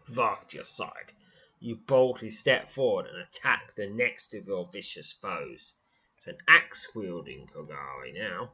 [0.05, 1.13] Vark to your side,
[1.59, 5.75] you boldly step forward and attack the next of your vicious foes.
[6.15, 8.51] It's an axe wielding Kogari now.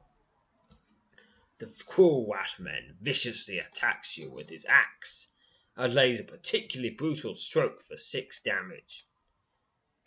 [1.57, 5.29] The cruel rat man viciously attacks you with his axe
[5.77, 9.05] and lays a particularly brutal stroke for six damage.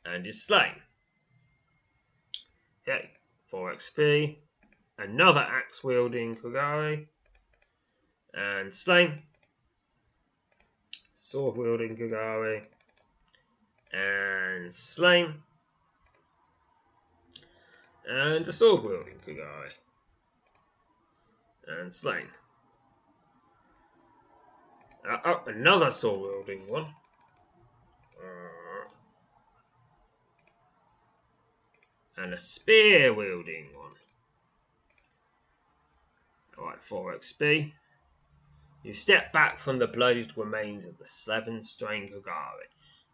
[0.05, 0.83] And is slain.
[2.87, 3.11] Okay,
[3.49, 4.37] 4 XP
[4.99, 7.07] another axe wielding Kogari.
[8.35, 9.17] And slain.
[11.11, 12.65] Sword wielding Kogari.
[13.93, 15.35] And slain.
[18.07, 19.71] And a sword wielding Kogari.
[21.67, 22.27] And slain.
[25.09, 26.85] Uh, oh, another sword wielding one.
[28.19, 28.89] Uh,
[32.17, 33.93] and a spear wielding one.
[36.59, 37.73] Alright, 4 XP.
[38.83, 42.69] You step back from the bloodied remains of the seven strained Kogari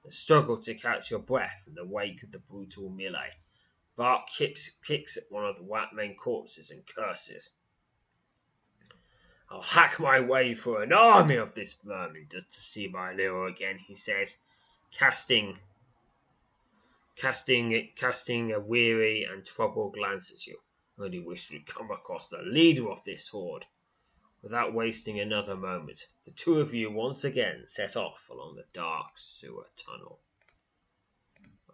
[0.05, 3.33] and struggle to catch your breath in the wake of the brutal melee.
[3.97, 7.55] Vark kicks, kicks at one of the Watman corpses and curses.
[9.51, 13.47] I'll hack my way through an army of this vermin just to see my Leo
[13.47, 14.39] again, he says,
[14.91, 15.59] casting
[17.17, 20.59] casting casting a weary and troubled glance at you.
[20.99, 23.67] Only wish we'd come across the leader of this horde.
[24.45, 29.13] Without wasting another moment, the two of you once again set off along the dark
[29.17, 30.21] sewer tunnel.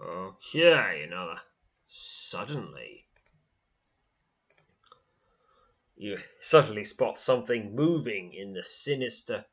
[0.01, 1.41] Okay, another.
[1.85, 3.09] Suddenly,
[5.97, 9.47] you suddenly spot something moving in the sinister,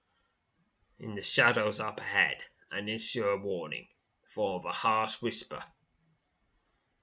[1.00, 2.38] in the shadows up ahead,
[2.72, 3.88] and issue a warning,
[4.22, 5.64] the form of a harsh whisper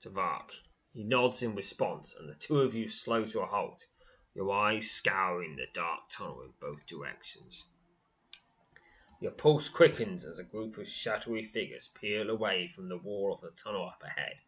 [0.03, 0.53] to Vark.
[0.93, 3.87] He nods in response, and the two of you slow to a halt,
[4.35, 7.69] your eyes scouring the dark tunnel in both directions.
[9.21, 13.41] Your pulse quickens as a group of shadowy figures peel away from the wall of
[13.41, 14.41] the tunnel up ahead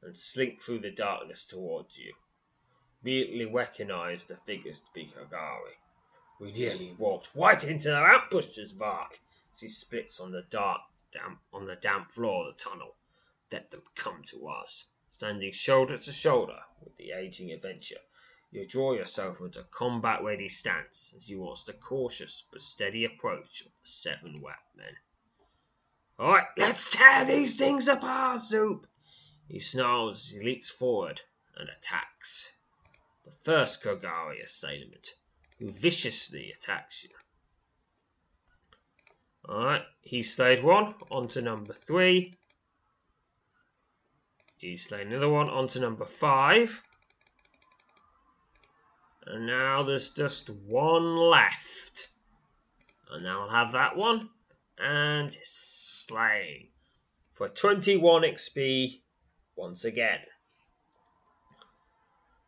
[0.00, 2.14] and slink through the darkness towards you.
[3.02, 5.74] Immediately recognize the figures to be Kogari.
[6.40, 9.18] We nearly walked right into their ambushes, Vark,
[9.52, 10.80] as he splits on the dark
[11.12, 12.94] damp on the damp floor of the tunnel.
[13.52, 14.94] Let them come to us.
[15.10, 18.00] Standing shoulder to shoulder with the aging adventurer,
[18.52, 23.62] you draw yourself into combat ready stance as you watch the cautious but steady approach
[23.62, 24.94] of the seven wet men.
[26.20, 28.86] Alright, let's tear these things apart, Zoop!
[29.48, 31.22] He snarls as he leaps forward
[31.56, 32.58] and attacks.
[33.24, 35.14] The first Kogari assailant,
[35.58, 37.10] who viciously attacks you.
[39.48, 42.34] Alright, he slayed one, on to number three.
[44.58, 46.82] He's slain another one onto number five.
[49.26, 52.08] And now there's just one left.
[53.10, 54.30] And now I'll have that one.
[54.78, 56.68] And slain.
[57.30, 59.00] For 21 XP
[59.56, 60.20] once again.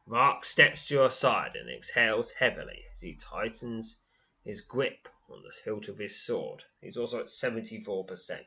[0.06, 4.00] Vark steps to your side and exhales heavily as he tightens
[4.44, 6.64] his grip on the hilt of his sword.
[6.80, 8.40] He's also at 74%.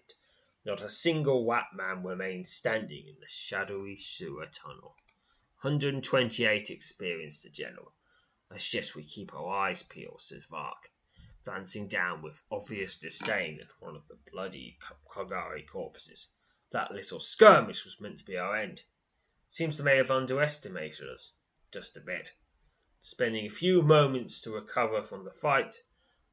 [0.66, 4.96] Not a single Wat man remains standing in the shadowy sewer tunnel.
[5.62, 7.94] 128 experience to general.
[8.52, 10.92] I suggest we keep our eyes peeled, says Vark,
[11.44, 14.78] glancing down with obvious disdain at one of the bloody
[15.10, 16.30] Kogari corpses.
[16.72, 18.84] That little skirmish was meant to be our end.
[19.48, 21.36] Seems they may have underestimated us,
[21.72, 22.34] just a bit.
[23.00, 25.84] Spending a few moments to recover from the fight,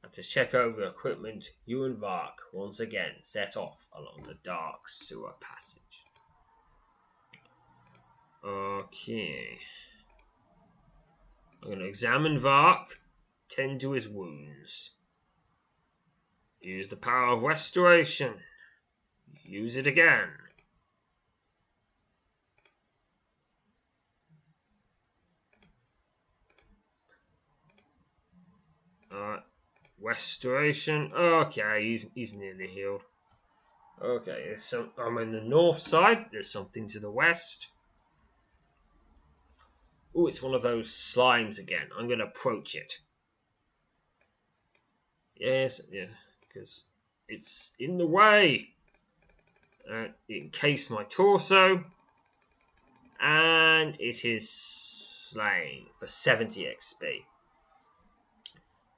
[0.03, 4.39] and to check over the equipment, you and Vark once again set off along the
[4.43, 6.05] dark sewer passage.
[8.45, 9.59] Okay.
[11.65, 13.01] I'm going to examine Vark
[13.49, 14.91] tend to his wounds.
[16.61, 18.35] Use the power of restoration.
[19.45, 20.29] Use it again.
[29.15, 29.41] Alright.
[30.01, 31.11] Restoration.
[31.15, 33.05] Okay, he's he's nearly healed.
[34.03, 37.69] Okay, some I'm in the north side, there's something to the west.
[40.17, 41.89] Oh, it's one of those slimes again.
[41.99, 43.01] I'm gonna approach it.
[45.35, 46.07] Yes, yeah,
[46.41, 46.85] because
[47.29, 48.71] it's in the way.
[49.91, 51.83] Uh, it encased my torso,
[53.21, 57.25] and it is slain for 70 XP.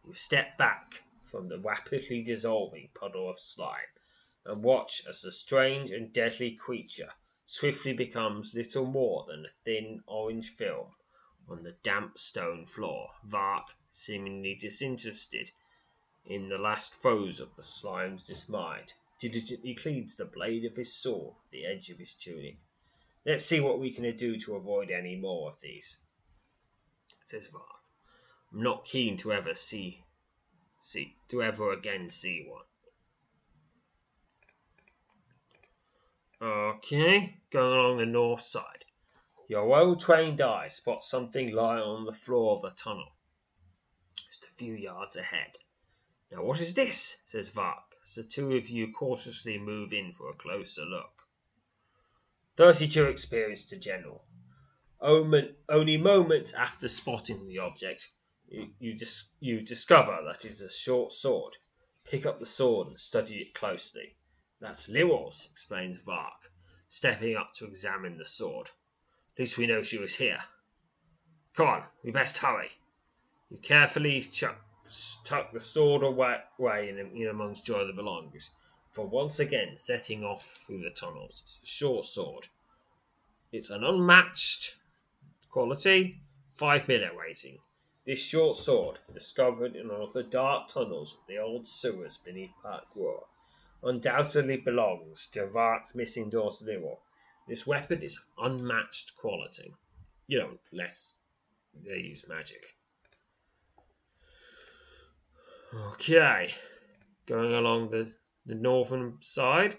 [0.06, 3.90] You step back from the rapidly dissolving puddle of slime
[4.44, 7.10] and watch as the strange and deadly creature
[7.46, 10.92] swiftly becomes little more than a thin orange film
[11.48, 13.10] on the damp stone floor.
[13.24, 15.50] Vark, seemingly disinterested
[16.24, 18.84] in the last throes of the slime's dismay,
[19.20, 22.58] diligently cleans the blade of his sword with the edge of his tunic.
[23.24, 26.00] Let's see what we can do to avoid any more of these,
[27.24, 27.64] says Vark.
[28.52, 30.04] I'm not keen to ever see,
[30.78, 32.62] see to ever again see one.
[36.42, 38.85] Okay, going along the north side.
[39.48, 43.16] Your well trained eye spots something lying on the floor of the tunnel,
[44.26, 45.58] just a few yards ahead.
[46.32, 47.22] Now, what is this?
[47.26, 51.28] says Vark, as the two of you cautiously move in for a closer look.
[52.56, 54.24] Thirty two experience to General.
[55.00, 58.10] Omen, Only moments after spotting the object,
[58.48, 61.56] you, you, dis- you discover that it is a short sword.
[62.04, 64.16] Pick up the sword and study it closely.
[64.60, 66.50] That's Liwor's, explains Vark,
[66.88, 68.70] stepping up to examine the sword.
[69.38, 70.40] Least we know she was here.
[71.54, 72.70] Come on, we best hurry.
[73.50, 74.58] You carefully chuck,
[75.24, 76.40] tuck the sword away,
[76.88, 78.50] in, in amongst your other belongings,
[78.92, 81.42] for once again setting off through the tunnels.
[81.44, 82.46] It's a short sword.
[83.52, 84.76] It's an unmatched
[85.50, 86.20] quality,
[86.52, 87.58] 5 minute rating.
[88.06, 92.52] This short sword, discovered in one of the dark tunnels of the old sewers beneath
[92.62, 93.26] Park Roar,
[93.82, 96.98] undoubtedly belongs to Vark's missing daughter Liwor.
[97.46, 99.74] This weapon is unmatched quality.
[100.26, 101.14] You know, less
[101.84, 102.64] they use magic.
[105.74, 106.54] Okay,
[107.26, 108.12] going along the,
[108.46, 109.76] the northern side.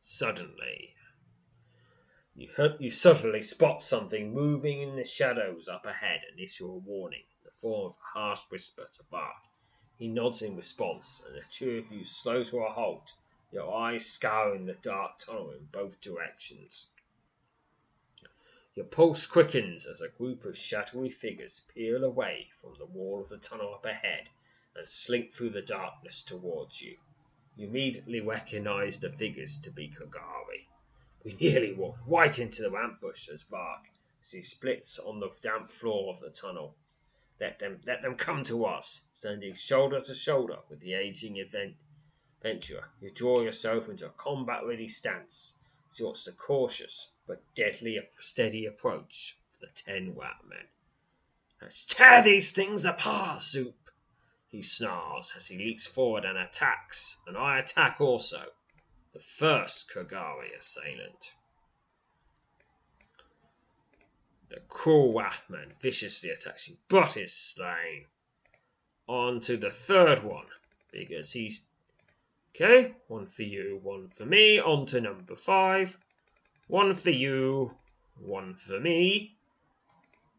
[0.00, 0.94] Suddenly,
[2.34, 2.48] you,
[2.78, 7.44] you suddenly spot something moving in the shadows up ahead and issue a warning in
[7.44, 9.44] the form of a harsh whisper to Vark.
[9.98, 13.12] He nods in response, and the two of you slow to a halt,
[13.50, 16.90] your eyes scouring the dark tunnel in both directions.
[18.74, 23.28] Your pulse quickens as a group of shadowy figures peel away from the wall of
[23.28, 24.28] the tunnel up ahead
[24.76, 26.96] and slink through the darkness towards you.
[27.56, 30.68] You immediately recognize the figures to be Kogari.
[31.24, 33.86] We nearly walk right into the ambush, says Vark,
[34.22, 36.76] as he splits on the damp floor of the tunnel.
[37.40, 41.36] Let them let them come to us, standing shoulder to shoulder with the aging
[42.40, 42.88] adventurer.
[43.00, 45.58] You draw yourself into a combat ready stance
[45.90, 50.66] as you watch the cautious but deadly steady approach of the ten Rat men.
[51.60, 53.90] Let's tear these things apart, Soup!
[54.46, 58.52] He snarls as he leaps forward and attacks, and I attack also.
[59.12, 61.34] The first Kogari assailant.
[64.48, 68.06] The cruel Whackman viciously attacks you, but is slain.
[69.06, 70.46] On to the third one,
[70.90, 71.67] because he's.
[72.60, 74.58] Okay, one for you, one for me.
[74.58, 75.96] On to number five.
[76.66, 77.70] One for you,
[78.18, 79.36] one for me.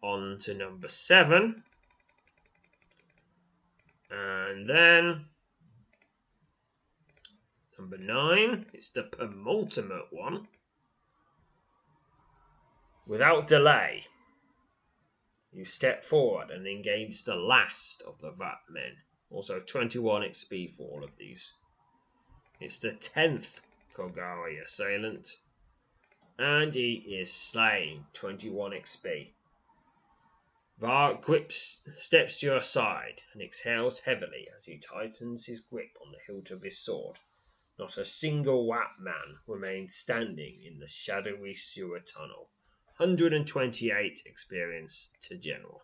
[0.04, 1.64] On to number seven.
[4.12, 5.28] And then
[7.80, 10.44] number nine, it's the penultimate one.
[13.08, 14.04] Without delay,
[15.54, 18.98] you step forward and engage the last of the Vat men.
[19.30, 21.54] Also, 21 XP for all of these.
[22.60, 23.62] It's the 10th
[23.94, 25.38] Kogari assailant.
[26.38, 28.08] And he is slain.
[28.14, 29.32] 21 XP.
[30.78, 36.12] Var grips, steps to your side and exhales heavily as he tightens his grip on
[36.12, 37.20] the hilt of his sword.
[37.78, 42.50] Not a single Wat man remains standing in the shadowy sewer tunnel.
[42.98, 45.84] 128 experience to general.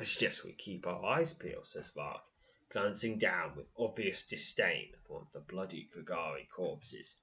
[0.00, 2.22] I suggest we keep our eyes peeled, says Vark,
[2.70, 7.18] glancing down with obvious disdain upon the bloody Kogari corpses.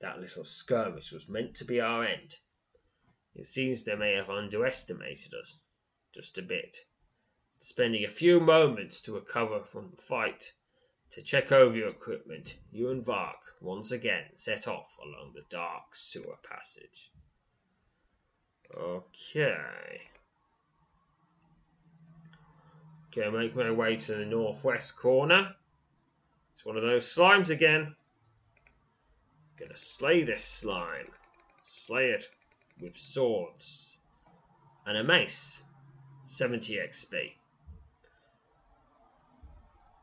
[0.00, 2.36] That little skirmish was meant to be our end.
[3.34, 5.62] It seems they may have underestimated us
[6.12, 6.76] just a bit.
[7.58, 10.52] Spending a few moments to recover from the fight,
[11.10, 15.94] to check over your equipment, you and Vark once again set off along the dark
[15.94, 17.10] sewer passage.
[18.76, 20.08] Okay.
[23.16, 25.54] Okay, make my way to the northwest corner.
[26.52, 27.94] It's one of those slimes again.
[29.56, 31.06] Gonna slay this slime.
[31.62, 32.24] Slay it
[32.80, 34.00] with swords.
[34.84, 35.62] And a mace.
[36.22, 37.34] 70 XP.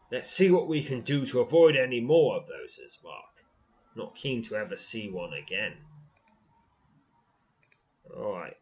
[0.09, 3.45] Let's see what we can do to avoid any more of those as Mark.
[3.93, 5.73] Not keen to ever see one again.
[8.09, 8.57] Alright.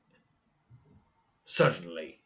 [1.43, 2.18] Suddenly,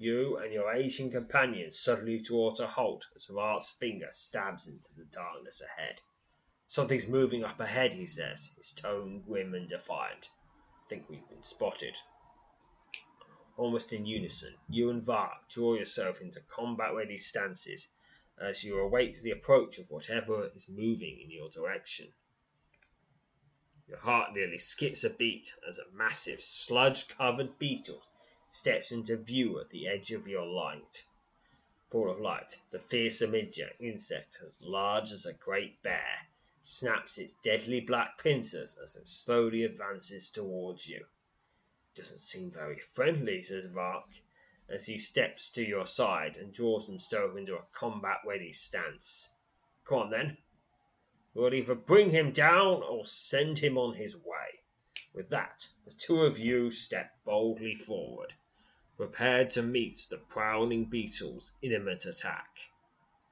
[0.00, 4.94] you and your Asian companion suddenly draw to a halt as Vark's finger stabs into
[4.96, 6.00] the darkness ahead.
[6.68, 10.28] Something's moving up ahead, he says, his tone grim and defiant.
[10.88, 11.96] Think we've been spotted.
[13.56, 17.90] Almost in unison, you and Vark draw yourself into combat ready stances
[18.40, 22.06] as you await the approach of whatever is moving in your direction.
[23.88, 28.04] Your heart nearly skips a beat as a massive sludge covered beetle
[28.48, 31.04] steps into view at the edge of your light.
[31.90, 36.28] Ball of light, the fearsome insect as large as a great bear,
[36.62, 41.06] snaps its deadly black pincers as it slowly advances towards you.
[41.94, 44.04] Doesn't seem very friendly, says Vark,
[44.68, 49.34] as he steps to your side and draws himself into a combat ready stance.
[49.84, 50.36] Come on then.
[51.34, 54.57] We'll either bring him down or send him on his way.
[55.18, 58.34] With that, the two of you step boldly forward,
[58.96, 62.70] prepared to meet the prowling beetle's imminent attack.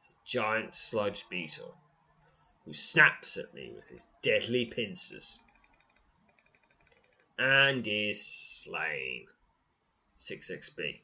[0.01, 1.79] A giant sludge beetle
[2.65, 5.39] who snaps at me with his deadly pincers
[7.39, 9.29] and is slain.
[10.17, 11.03] 6 XP.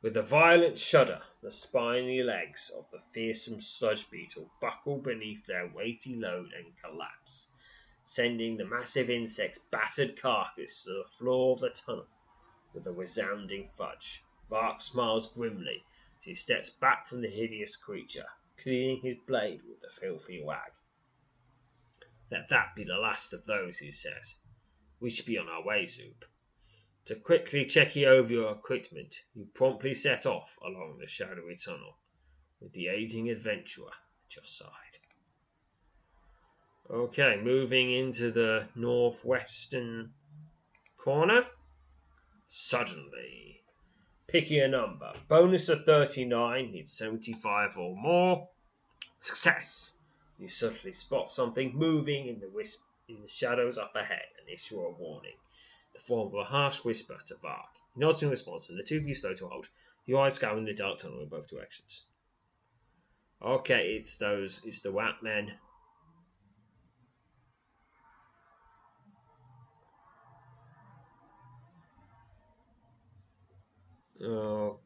[0.00, 5.66] With a violent shudder, the spiny legs of the fearsome sludge beetle buckle beneath their
[5.66, 7.50] weighty load and collapse,
[8.04, 12.06] sending the massive insect's battered carcass to the floor of the tunnel
[12.74, 14.22] with a resounding fudge.
[14.50, 15.82] Vark smiles grimly
[16.18, 18.26] as he steps back from the hideous creature,
[18.58, 20.72] cleaning his blade with the filthy wag.
[22.30, 24.36] Let that be the last of those, he says.
[25.00, 26.24] We should be on our way, Zoop.
[27.06, 31.98] To quickly check over your equipment, you promptly set off along the shadowy tunnel,
[32.60, 33.92] with the aging adventurer
[34.26, 34.98] at your side.
[36.94, 40.12] Okay, moving into the northwestern
[40.96, 41.44] corner.
[42.46, 43.62] Suddenly,
[44.28, 45.10] picking a number.
[45.26, 48.48] Bonus of 39, need 75 or more.
[49.18, 49.96] Success!
[50.38, 54.78] You suddenly spot something moving in the wisp in the shadows up ahead and issue
[54.78, 55.34] a warning
[55.94, 57.70] the form of a harsh whisper to Vark.
[57.94, 59.68] He nods in response, and the two of you slow to halt,
[60.06, 62.06] your eyes scouring the dark tunnel in both directions.
[63.42, 65.54] Okay, it's those, it's the Wat men.
[74.24, 74.80] Uh, oh,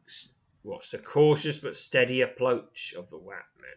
[0.62, 3.70] what's the cautious but steady approach of the Wat men?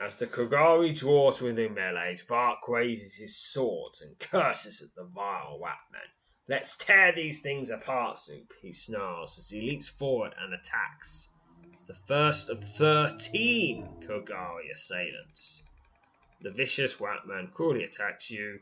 [0.00, 5.58] As the Kogari draws within melees, Vark raises his swords and curses at the vile
[5.58, 6.00] Watman.
[6.48, 11.30] Let's tear these things apart, Zoop, he snarls as he leaps forward and attacks.
[11.72, 15.64] It's the first of thirteen Kogari assailants.
[16.40, 18.60] The vicious Watman cruelly attacks you.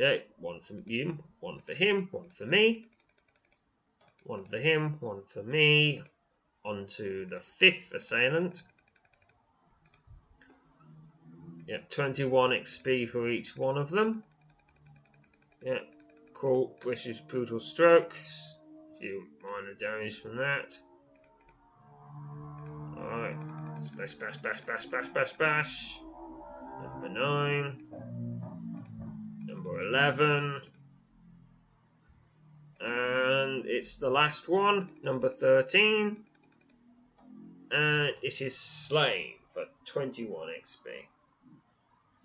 [0.00, 2.84] Okay, one for him, one for him, one for me.
[4.22, 6.02] One for him, one for me.
[6.64, 8.62] On to the fifth assailant.
[11.66, 14.22] Yep, 21 XP for each one of them.
[15.64, 15.82] Yep,
[16.32, 16.76] cool.
[16.80, 18.60] British brutal strokes.
[18.94, 20.78] A few minor damage from that.
[22.96, 23.36] Alright.
[23.96, 26.00] Bash, bash, bash, bash, bash, bash, bash.
[26.82, 28.27] Number 9.
[29.68, 30.60] Number 11.
[32.80, 36.16] And it's the last one, number 13.
[37.70, 40.86] And it is slain for 21 XP.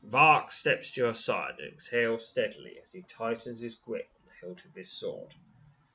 [0.04, 4.46] Vark steps to your side and exhales steadily as he tightens his grip on the
[4.46, 5.34] hilt of his sword.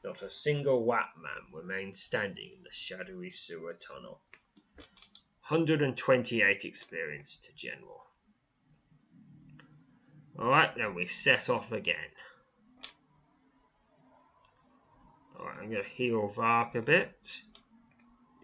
[0.04, 4.20] Not a single Wat man remains standing in the shadowy sewer tunnel.
[5.48, 8.07] 128 experience to General.
[10.38, 11.96] Alright, then we set off again.
[15.36, 17.42] Alright, I'm going to heal Vark a bit.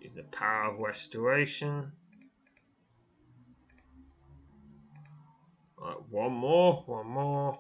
[0.00, 1.92] Use the power of restoration.
[5.78, 7.58] Right, one more, one more.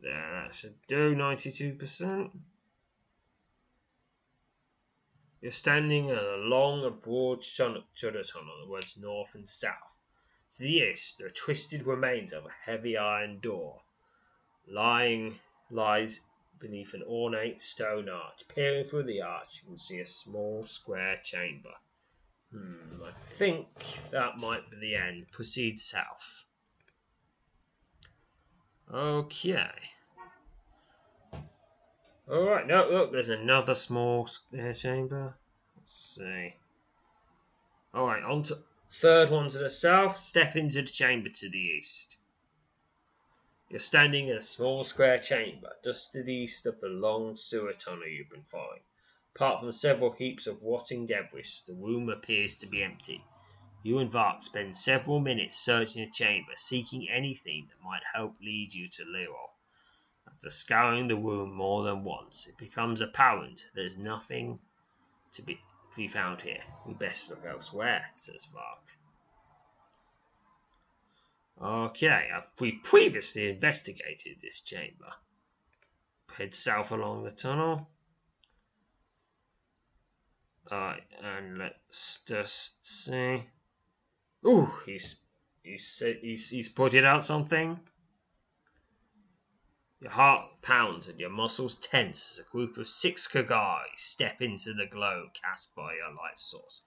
[0.00, 2.30] There, that should do 92%.
[5.40, 10.01] You're standing in a long and broad shutter tunnel that runs north and south.
[10.52, 13.80] To the east, the twisted remains of a heavy iron door
[14.68, 15.38] lying
[15.70, 16.20] lies
[16.58, 18.42] beneath an ornate stone arch.
[18.54, 21.72] Peering through the arch, you can see a small square chamber.
[22.52, 23.66] Hmm, I think
[24.10, 25.28] that might be the end.
[25.32, 26.44] Proceed south.
[28.92, 29.70] Okay.
[32.28, 35.34] Alright, no, look, there's another small square chamber.
[35.76, 36.56] Let's see.
[37.94, 38.58] Alright, on to
[38.92, 40.16] third one to the south.
[40.16, 42.18] Step into the chamber to the east.
[43.70, 47.72] You're standing in a small square chamber, just to the east of the long sewer
[47.72, 48.82] tunnel you've been following.
[49.34, 53.24] Apart from several heaps of rotting debris, the room appears to be empty.
[53.82, 58.74] You and Vark spend several minutes searching the chamber, seeking anything that might help lead
[58.74, 59.48] you to Leroy.
[60.28, 64.60] After scouring the room more than once, it becomes apparent there's nothing
[65.32, 65.58] to be,
[65.92, 66.60] to be found here.
[66.86, 68.86] We best look elsewhere, says Vark.
[71.62, 72.28] Okay,
[72.60, 75.12] we've previously investigated this chamber.
[76.36, 77.88] Head south along the tunnel.
[80.70, 83.44] Alright, and let's just see.
[84.46, 85.20] Ooh, he's
[85.62, 87.78] he's he's he's pointed out something.
[90.02, 94.74] Your heart pounds and your muscles tense as a group of six Kogari step into
[94.74, 96.82] the glow cast by your light source.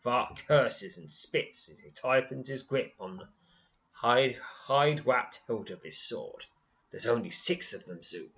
[0.00, 3.28] Vark curses and spits as he tightens his grip on the
[3.92, 6.46] hide hide wrapped hilt of his sword.
[6.90, 8.34] There's only six of them, Zoop.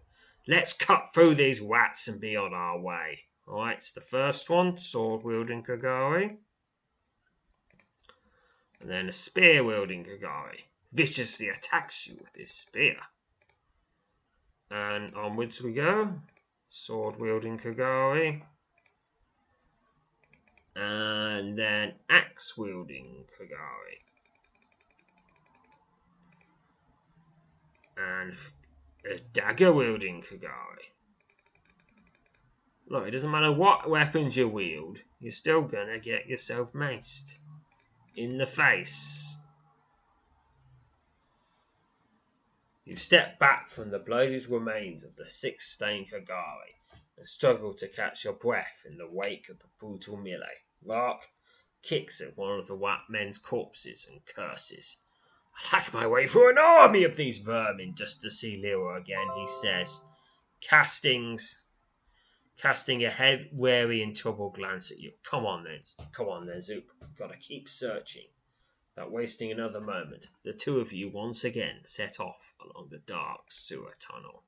[0.49, 3.27] Let's cut through these rats and be on our way.
[3.47, 6.37] Alright, it's the first one, sword wielding Kogari.
[8.81, 12.99] And then a spear wielding Kogari viciously attacks you with his spear.
[14.71, 16.21] And onwards we go.
[16.69, 18.43] Sword wielding Kogari.
[20.75, 24.07] And then axe wielding Kogari.
[27.97, 28.37] and
[29.11, 30.91] a dagger wielding Kogari.
[32.89, 37.41] Look, it doesn't matter what weapons you wield, you're still gonna get yourself maced
[38.17, 39.39] in the face.
[42.89, 46.77] You step back from the bloated remains of the six stained Kogari
[47.19, 50.63] and struggle to catch your breath in the wake of the brutal melee.
[50.85, 51.27] Vark
[51.83, 54.99] kicks at one of the white men's corpses and curses.
[55.57, 59.27] I'd hack my way through an army of these vermin just to see Leroy again,
[59.35, 60.03] he says,
[60.61, 61.67] castings,
[62.57, 65.11] casting a head wary and troubled glance at you.
[65.25, 65.81] Come on then,
[66.13, 66.89] come on then, Zoop.
[67.19, 68.29] Gotta keep searching.
[68.97, 73.51] Without wasting another moment, the two of you once again set off along the dark
[73.51, 74.43] sewer tunnel.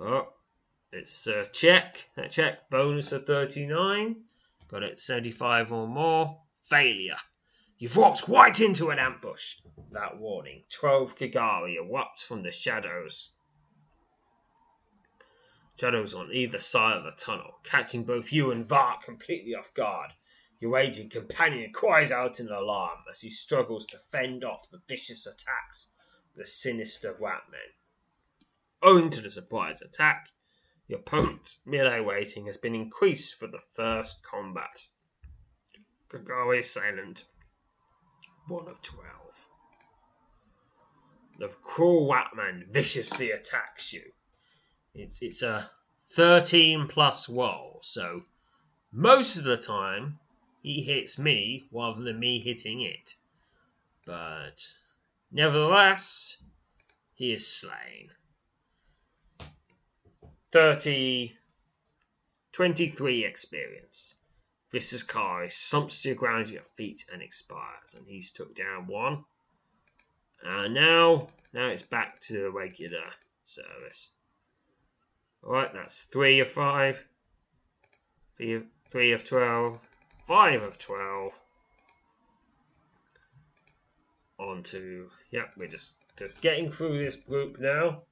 [0.00, 0.32] Oh,
[0.90, 2.08] it's a check.
[2.16, 4.24] A check bonus of 39.
[4.68, 6.40] Got it 75 or more.
[6.56, 7.18] Failure.
[7.76, 9.56] You've walked right into an ambush.
[9.90, 13.32] That warning, twelve Kogari erupt from the shadows.
[15.78, 20.12] Shadows on either side of the tunnel, catching both you and Vark completely off guard.
[20.62, 25.26] Your aging companion cries out in alarm as he struggles to fend off the vicious
[25.26, 25.90] attacks
[26.30, 27.74] of the sinister Ratmen.
[28.80, 30.28] Owing to the surprise attack,
[30.86, 34.86] your opponent's melee rating has been increased for the first combat.
[36.08, 37.24] Kogari silent
[38.46, 39.48] one of twelve.
[41.40, 44.12] The cruel Watman viciously attacks you.
[44.94, 45.72] It's it's a
[46.04, 48.26] thirteen plus roll, so
[48.92, 50.20] most of the time
[50.62, 53.16] he hits me rather than me hitting it.
[54.06, 54.72] But
[55.30, 56.42] nevertheless,
[57.14, 58.10] he is slain.
[60.52, 61.36] 30
[62.52, 64.16] 23 experience.
[64.70, 68.86] Vicious Kai slumps to the ground at your feet and expires, and he's took down
[68.86, 69.24] one.
[70.42, 73.04] And now, now it's back to the regular
[73.44, 74.12] service.
[75.42, 77.06] Alright, that's three of five,
[78.36, 79.88] three of, three of twelve,
[80.22, 81.40] five of twelve.
[84.38, 88.02] On to, yep, we're just, just getting through this group now.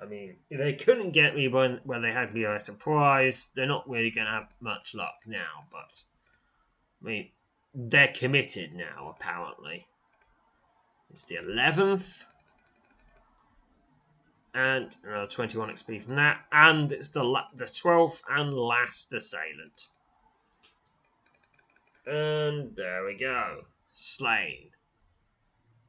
[0.00, 3.50] I mean, they couldn't get me when, when they had me by surprise.
[3.54, 6.04] They're not really going to have much luck now, but
[7.02, 7.30] I mean,
[7.74, 9.86] they're committed now, apparently.
[11.10, 12.24] It's the 11th.
[14.54, 16.44] And another 21 XP from that.
[16.52, 17.22] And it's the,
[17.54, 19.88] the 12th and last assailant.
[22.10, 23.66] And there we go.
[23.90, 24.70] Slain.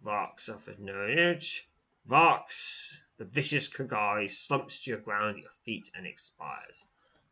[0.02, 1.70] Vark suffered no damage.
[2.06, 6.84] Vark's the vicious Kogari slumps to your ground at your feet and expires.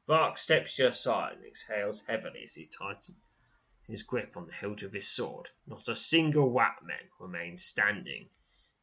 [0.05, 3.17] Vark steps to your side and exhales heavily as he tightens
[3.87, 5.49] his grip on the hilt of his sword.
[5.65, 8.29] Not a single Watman remains standing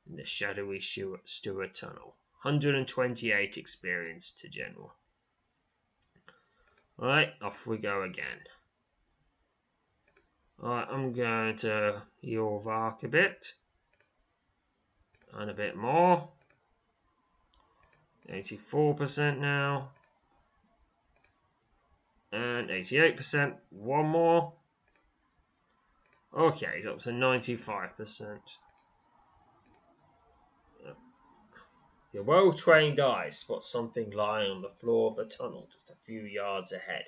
[0.07, 2.17] in the shadowy Stewart tunnel.
[2.43, 4.95] 128 experience to General.
[6.99, 8.45] Alright, off we go again.
[10.63, 13.55] Alright, I'm going to heal Vark a bit.
[15.33, 16.29] And a bit more.
[18.31, 19.91] 84% now.
[22.33, 23.55] And 88%.
[23.71, 24.53] One more.
[26.37, 28.59] Okay, he's up to 95%.
[32.13, 35.95] Your well trained eye spots something lying on the floor of the tunnel just a
[35.95, 37.07] few yards ahead.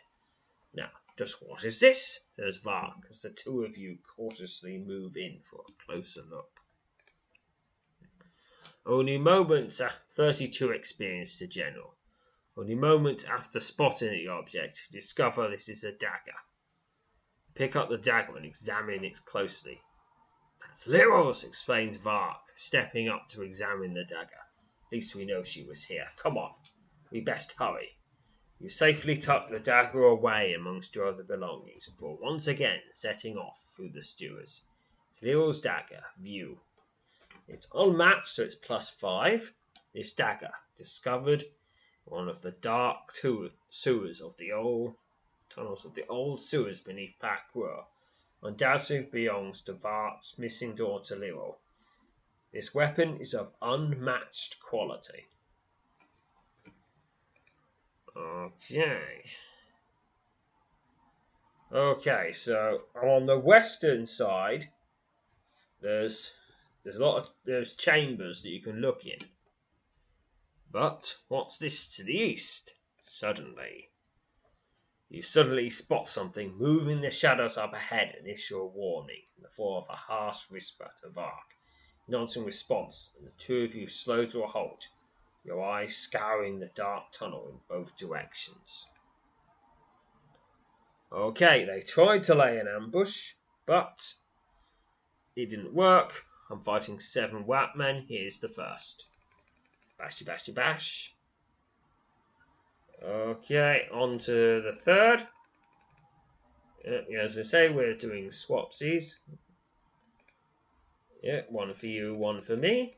[1.17, 2.27] Just what is this?
[2.37, 6.61] says Vark as the two of you cautiously move in for a closer look.
[8.85, 11.97] Only moments after 32 experienced to General.
[12.57, 16.37] Only moments after spotting the object, discover it is a dagger.
[17.55, 19.81] Pick up the dagger and examine it closely.
[20.61, 24.45] That's Liros, explains Vark, stepping up to examine the dagger.
[24.87, 26.09] At least we know she was here.
[26.17, 26.53] Come on,
[27.11, 27.96] we best hurry.
[28.59, 33.59] You safely tuck the dagger away amongst your other belongings before once again setting off
[33.59, 34.63] through the sewers.
[35.23, 36.61] Lero's dagger, view.
[37.49, 39.53] It's unmatched, so it's plus five.
[39.95, 41.45] This dagger, discovered
[42.05, 43.11] one of the dark
[43.69, 44.95] sewers of the old
[45.49, 47.51] tunnels of the old sewers beneath Pack
[48.43, 51.57] undoubtedly belongs to Vark's missing daughter Lero.
[52.53, 55.27] This weapon is of unmatched quality.
[58.17, 59.25] Okay.
[61.73, 64.71] Okay, so on the western side,
[65.83, 66.35] there's
[66.85, 69.19] there's a lot of there's chambers that you can look in.
[70.71, 72.75] But what's this to the east?
[73.03, 73.91] Suddenly,
[75.09, 79.51] you suddenly spot something moving the shadows up ahead and issue a warning in the
[79.51, 81.57] form of a harsh whisper to Vark
[82.09, 84.89] nods in response, and the two of you slow to a halt,
[85.47, 88.91] your eyes scouring the dark tunnel in both directions.
[91.13, 93.35] Okay, they tried to lay an ambush,
[93.65, 94.15] but
[95.37, 96.25] it didn't work.
[96.51, 98.07] I'm fighting seven Wap men.
[98.09, 99.09] Here's the first.
[99.99, 101.15] Bashy, bashy, bash.
[103.05, 105.23] Okay, on to the third.
[107.19, 109.21] as we say, we're doing swapsies.
[111.23, 112.93] Yeah, one for you, one for me.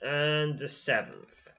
[0.00, 1.52] And the seventh.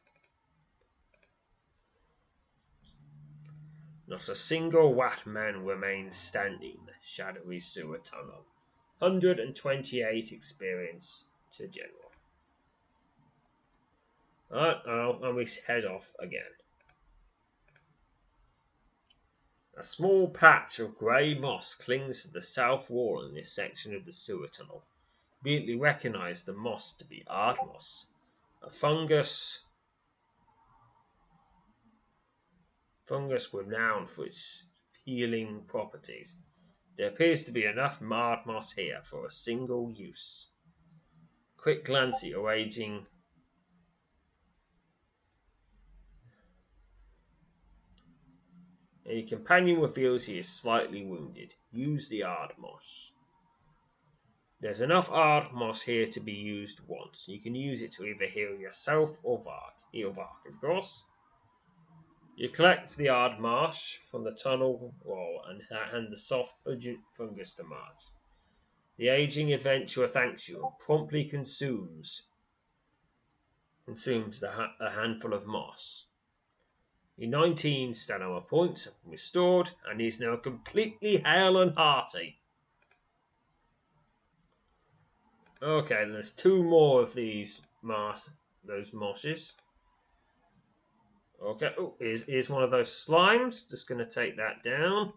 [4.07, 8.45] Not a single white Watman remains standing in the shadowy sewer tunnel.
[8.99, 12.11] 128 experience to general.
[14.49, 16.43] Alright, oh, and we head off again.
[19.77, 24.05] A small patch of grey moss clings to the south wall in this section of
[24.05, 24.84] the sewer tunnel.
[25.43, 28.05] Immediately recognise the moss to be Ardmoss,
[28.61, 29.65] a fungus
[33.05, 34.63] fungus renowned for its
[35.03, 36.37] healing properties.
[36.95, 40.51] There appears to be enough marred moss here for a single use.
[41.57, 43.07] Quick glance at your aging
[49.05, 51.55] and your companion reveals he is slightly wounded.
[51.73, 53.11] Use the Ardmoss.
[54.64, 57.28] There's enough Ardmoss here to be used once.
[57.28, 59.74] You can use it to either heal yourself or Vark.
[59.91, 61.03] Heal Vark, of course.
[62.38, 68.03] You collect the Ardmoss from the tunnel wall and the soft, urgent fungus to March.
[68.95, 72.30] The aging adventurer thanks you and promptly consumes
[73.84, 76.05] consumes ha- a handful of moss.
[77.18, 82.39] Your 19 stamina points have been restored, and is now completely hale and hearty.
[85.64, 88.32] Okay, there's two more of these mass,
[88.66, 89.53] those moshes.
[91.41, 93.70] Okay, oh, here's, here's one of those slimes.
[93.70, 95.11] Just going to take that down.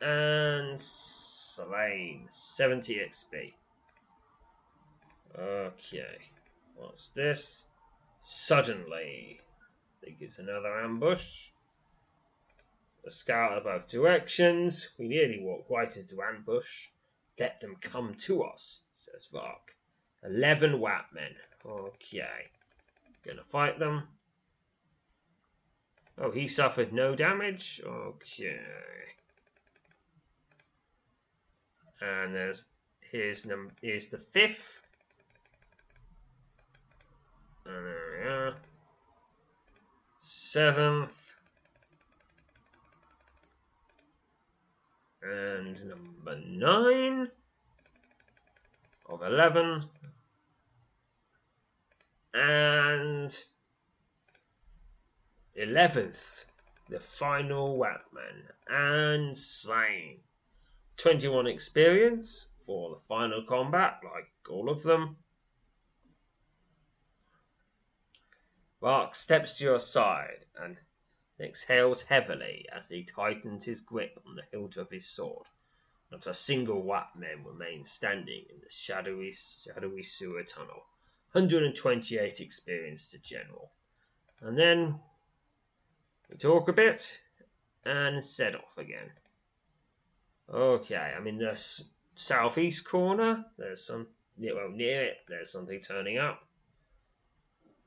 [0.00, 2.26] And slain.
[2.28, 3.52] 70 XP.
[5.36, 6.18] Okay.
[6.76, 7.66] What's this?
[8.20, 9.40] Suddenly.
[10.00, 11.50] Think it's another ambush.
[13.04, 14.90] A scout in both directions.
[14.96, 16.88] We nearly walked right into ambush.
[17.38, 19.76] Let them come to us, says Vark.
[20.22, 21.34] Eleven Watmen.
[21.64, 22.46] Okay.
[23.24, 24.08] Gonna fight them.
[26.18, 27.80] Oh, he suffered no damage?
[27.84, 28.58] Okay.
[32.02, 32.68] And there's
[33.00, 34.82] here's num here's the fifth.
[37.64, 38.54] And there we are.
[40.20, 41.29] seventh.
[45.22, 47.28] And number nine
[49.06, 49.84] of eleven.
[52.32, 53.44] And
[55.54, 56.46] eleventh,
[56.88, 60.20] the final Whackman and slain.
[60.96, 65.16] 21 experience for the final combat, like all of them.
[68.82, 70.76] Mark steps to your side and
[71.40, 75.46] exhales heavily as he tightens his grip on the hilt of his sword.
[76.10, 80.84] Not a single white man remains standing in the shadowy, shadowy sewer tunnel.
[81.32, 83.70] 128 experience to general.
[84.42, 84.98] And then
[86.30, 87.20] we talk a bit
[87.84, 89.10] and set off again.
[90.52, 91.84] Okay, I'm in the
[92.14, 93.44] southeast corner.
[93.56, 96.44] There's some, well, near it, there's something turning up.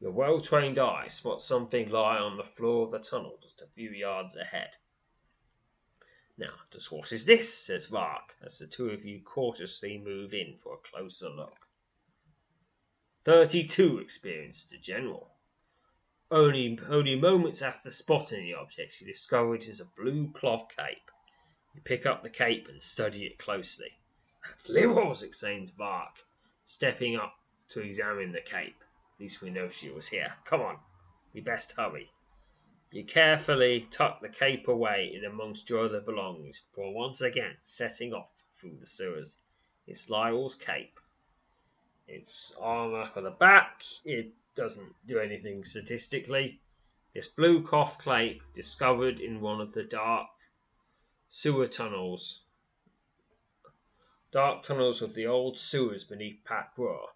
[0.03, 3.65] Your well trained eye spots something lie on the floor of the tunnel just a
[3.65, 4.71] few yards ahead.
[6.37, 7.57] Now, just what is this?
[7.57, 11.69] says Vark, as the two of you cautiously move in for a closer look.
[13.23, 15.35] 32 experienced to general.
[16.29, 21.11] Only, only moments after spotting the object, you discover it is a blue cloth cape.
[21.73, 23.99] You pick up the cape and study it closely.
[24.45, 26.25] That's Liros, exclaims Vark,
[26.65, 27.35] stepping up
[27.69, 28.82] to examine the cape.
[29.19, 30.35] Least we know she was here.
[30.45, 30.77] Come on,
[31.33, 32.11] we best hurry.
[32.91, 38.13] You carefully tuck the cape away in amongst your other belongings before once again setting
[38.13, 39.39] off through the sewers.
[39.87, 40.99] It's Lyle's cape.
[42.07, 43.83] It's armour for the back.
[44.05, 46.61] It doesn't do anything statistically.
[47.13, 50.29] This blue cloth cape discovered in one of the dark
[51.27, 52.43] sewer tunnels.
[54.31, 57.09] Dark tunnels of the old sewers beneath Pack Roar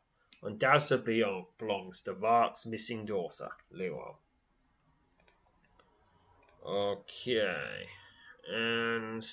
[0.44, 1.24] undoubtedly
[1.58, 4.18] belongs to Vark's missing daughter, Leo.
[6.66, 7.88] Okay.
[8.52, 9.26] And.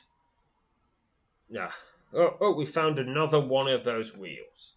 [1.49, 1.71] Yeah.
[2.13, 4.77] Oh, oh, we found another one of those wheels.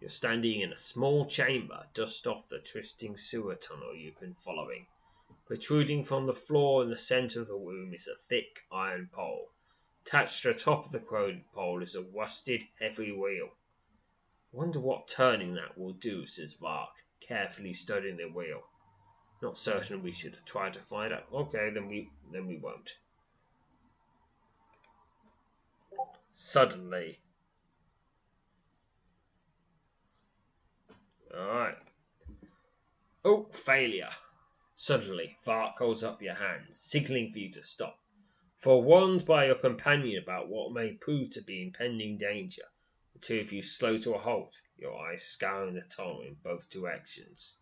[0.00, 4.86] You're standing in a small chamber just off the twisting sewer tunnel you've been following.
[5.46, 9.48] Protruding from the floor in the centre of the room is a thick iron pole.
[10.06, 13.50] Attached to the top of the corroded pole is a rusted, heavy wheel.
[14.52, 16.90] Wonder what turning that will do, says Vark,
[17.20, 18.62] carefully studying the wheel.
[19.42, 21.26] Not certain we should try to find out.
[21.32, 22.98] Okay, then we then we won't.
[26.34, 27.20] Suddenly.
[31.34, 31.78] Alright.
[33.24, 34.10] Oh, failure.
[34.74, 37.98] Suddenly, Vark holds up your hands, signaling for you to stop.
[38.56, 42.64] Forewarned by your companion about what may prove to be impending danger,
[43.20, 47.56] two of you slow to a halt, your eyes scouring the tunnel in both directions.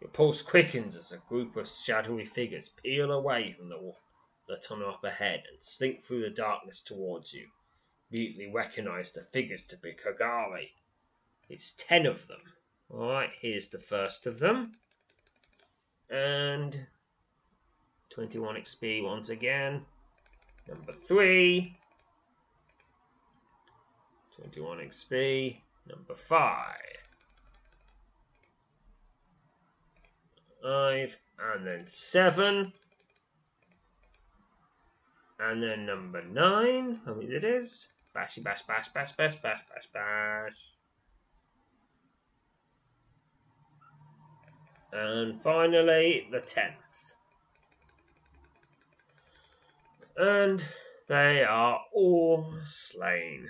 [0.00, 3.94] Your pulse quickens as a group of shadowy figures peel away from the,
[4.46, 7.48] the tunnel up ahead and slink through the darkness towards you.
[8.10, 10.70] Immediately recognize the figures to be Kogari.
[11.48, 12.40] It's ten of them.
[12.90, 14.72] Alright, here's the first of them.
[16.08, 16.86] And
[18.10, 19.84] 21 XP once again.
[20.68, 21.74] Number three.
[24.40, 25.60] 21 XP.
[25.88, 26.76] Number five.
[30.62, 31.18] Five.
[31.40, 32.72] And then seven.
[35.40, 37.00] And then number nine.
[37.04, 37.94] How many it is?
[38.14, 40.74] Bashy bash bash bash bash bash bash bash.
[44.92, 47.16] And finally, the tenth.
[50.16, 50.64] And
[51.06, 53.48] they are all slain.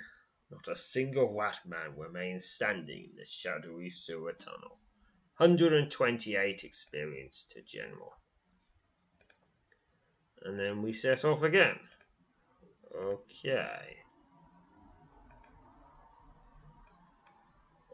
[0.51, 4.79] Not a single rat man remains standing in the shadowy sewer tunnel.
[5.37, 8.13] 128 experience to general.
[10.41, 11.79] And then we set off again.
[12.95, 13.97] Okay.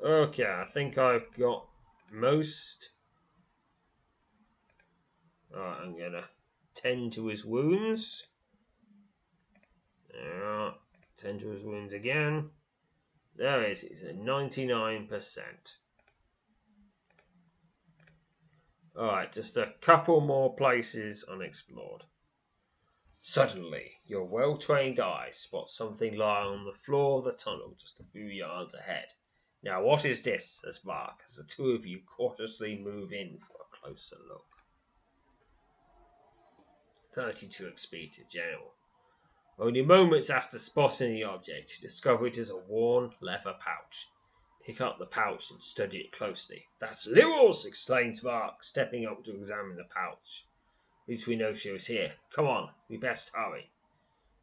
[0.03, 1.67] Okay, I think I've got
[2.13, 2.91] most.
[5.55, 6.25] I'm gonna
[6.75, 8.27] tend to his wounds.
[10.13, 10.71] Yeah,
[11.17, 12.49] tend to his wounds again.
[13.35, 15.41] There it is, it's a 99%.
[18.97, 22.03] Alright, just a couple more places unexplored.
[23.21, 27.99] Suddenly, your well trained eye spots something lying on the floor of the tunnel just
[27.99, 29.07] a few yards ahead.
[29.63, 30.61] Now, what is this?
[30.63, 34.45] says Mark as the two of you cautiously move in for a closer look.
[37.15, 38.75] 32 XP to General.
[39.57, 44.09] Only moments after spotting the object, discover it is a worn leather pouch.
[44.65, 46.67] pick up the pouch and study it closely.
[46.79, 47.63] That's Lewis!
[47.63, 50.45] exclaims Vark, stepping up to examine the pouch.
[51.03, 52.15] At least we know she was here.
[52.31, 53.71] Come on, we best hurry.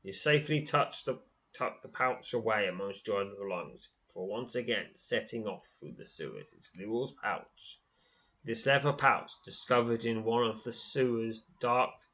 [0.03, 1.21] You safely touch the
[1.53, 6.07] tuck the pouch away amongst your other belongings, for once again setting off through the
[6.07, 6.55] sewers.
[6.57, 7.81] It's Lewis' pouch.
[8.45, 12.07] This leather pouch, discovered in one of the sewers dark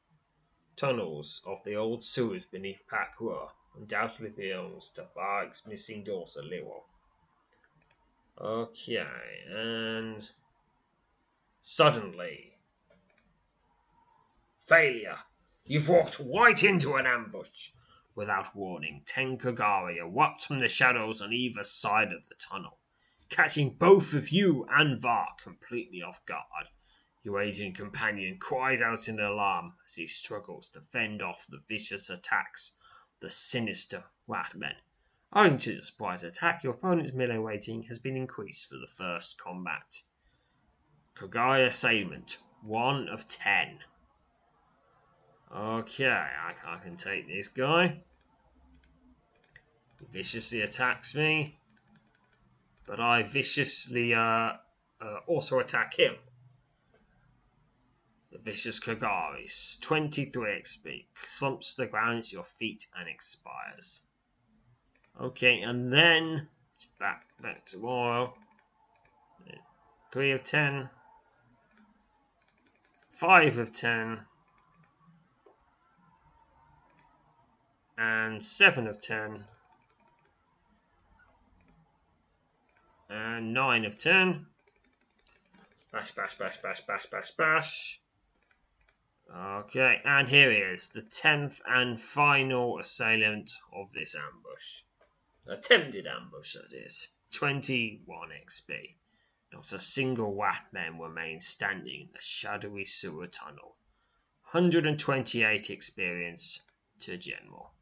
[0.78, 6.84] tunnels of the old sewers beneath Pakua, undoubtedly belongs to Vark's missing daughter, Lewis.
[8.40, 9.04] Okay,
[9.50, 10.30] and
[11.60, 12.52] suddenly,
[14.60, 15.18] failure.
[15.64, 17.70] You've walked right into an ambush.
[18.14, 22.78] Without warning, ten Kogari erupt from the shadows on either side of the tunnel,
[23.28, 26.70] catching both of you and Vark completely off guard.
[27.24, 32.10] Your Asian companion cries out in alarm as he struggles to fend off the vicious
[32.10, 32.76] attacks
[33.14, 34.76] of the sinister Ratmen.
[35.32, 39.38] Owing to the surprise attack, your opponent's melee rating has been increased for the first
[39.38, 40.00] combat.
[41.14, 43.80] Kogari assailant, 1 of 10.
[45.54, 48.00] Okay, I, I can take this guy.
[49.98, 51.58] He viciously attacks me,
[52.86, 54.54] but I viciously uh,
[55.00, 56.14] uh, also attack him.
[58.42, 64.04] Vicious Kogaris, 23 XP, clumps the ground at your feet and expires.
[65.20, 68.36] Okay, and then it's back back to oil.
[70.12, 70.88] Three of ten.
[73.10, 74.20] Five of ten.
[77.98, 79.44] And seven of ten.
[83.10, 84.46] And nine of ten.
[85.92, 88.00] Bash, bash, bash, bash, bash, bash, bash.
[89.34, 94.82] Okay, and here he is, the tenth and final assailant of this ambush.
[95.46, 97.08] Attempted ambush, that is.
[97.34, 98.96] 21 XP.
[99.52, 103.76] Not a single Watman remains standing in the shadowy sewer tunnel.
[104.52, 106.64] 128 experience
[107.00, 107.74] to general.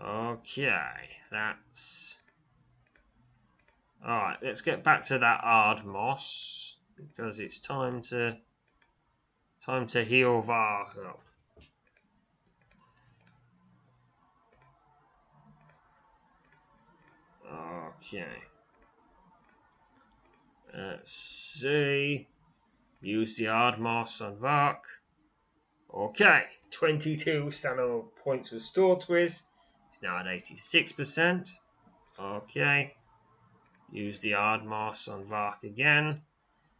[0.00, 2.24] Okay, that's.
[4.02, 8.38] Alright, let's get back to that Ardmos because it's time to
[9.64, 11.20] time to heal Vark up.
[17.50, 18.24] Okay.
[20.74, 22.28] Let's see.
[23.02, 24.84] Use the Ardmos on Vark.
[25.92, 26.44] Okay.
[26.70, 29.44] 22 stamina points restored to his.
[29.90, 31.50] He's now at 86%.
[32.20, 32.94] Okay.
[33.90, 36.22] Use the Ardmos on Vark again.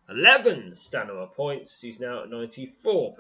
[0.09, 1.81] 11 stamina points.
[1.81, 3.13] He's now at 94%.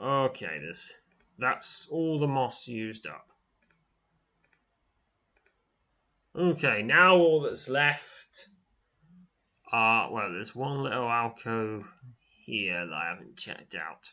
[0.00, 1.00] Okay, this
[1.38, 3.32] that's all the moss used up.
[6.36, 8.48] Okay, now all that's left
[9.72, 11.92] are well, there's one little alcove
[12.44, 14.12] here that I haven't checked out.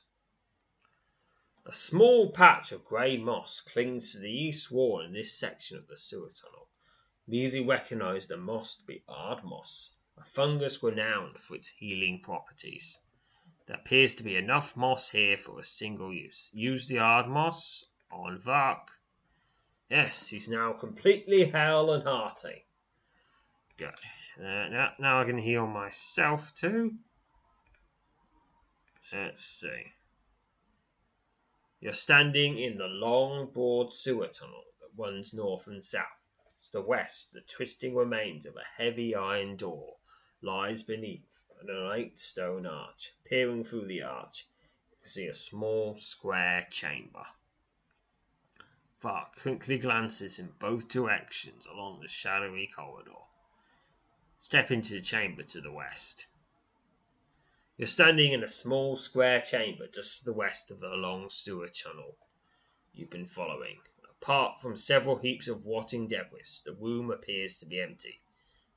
[1.68, 5.88] A small patch of grey moss clings to the east wall in this section of
[5.88, 6.65] the sewer tunnel.
[7.28, 13.02] Immediately recognise the moss to be Ardmos, a fungus renowned for its healing properties.
[13.68, 16.52] There appears to be enough moss here for a single use.
[16.54, 18.90] Use the Ardmos on Vark
[19.90, 22.66] Yes, he's now completely hale and hearty.
[23.78, 23.94] Good.
[24.40, 26.96] Uh, now, now I can heal myself too.
[29.14, 29.94] Let's see.
[31.80, 36.25] You're standing in the long, broad sewer tunnel that runs north and south.
[36.66, 39.98] To the west, the twisting remains of a heavy iron door
[40.42, 43.12] lies beneath an ornate stone arch.
[43.24, 44.48] Peering through the arch,
[44.90, 47.28] you can see a small square chamber.
[49.00, 53.12] Vark quickly glances in both directions along the shadowy corridor.
[54.40, 56.26] Step into the chamber to the west.
[57.78, 61.68] You're standing in a small square chamber just to the west of the long sewer
[61.68, 62.18] tunnel
[62.92, 63.78] you've been following.
[64.26, 68.24] Apart from several heaps of rotting debris, the room appears to be empty.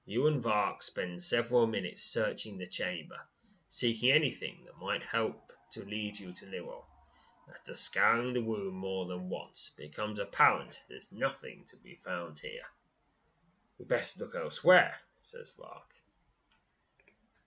[0.05, 3.21] You and Vark spend several minutes searching the chamber,
[3.67, 6.85] seeking anything that might help to lead you to Nero.
[7.49, 12.41] After scouring the room more than once, it becomes apparent there's nothing to be found
[12.41, 12.67] here.
[13.79, 15.95] We best look elsewhere, says Vark.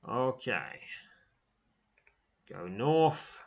[0.09, 0.79] Okay.
[2.51, 3.43] Go north.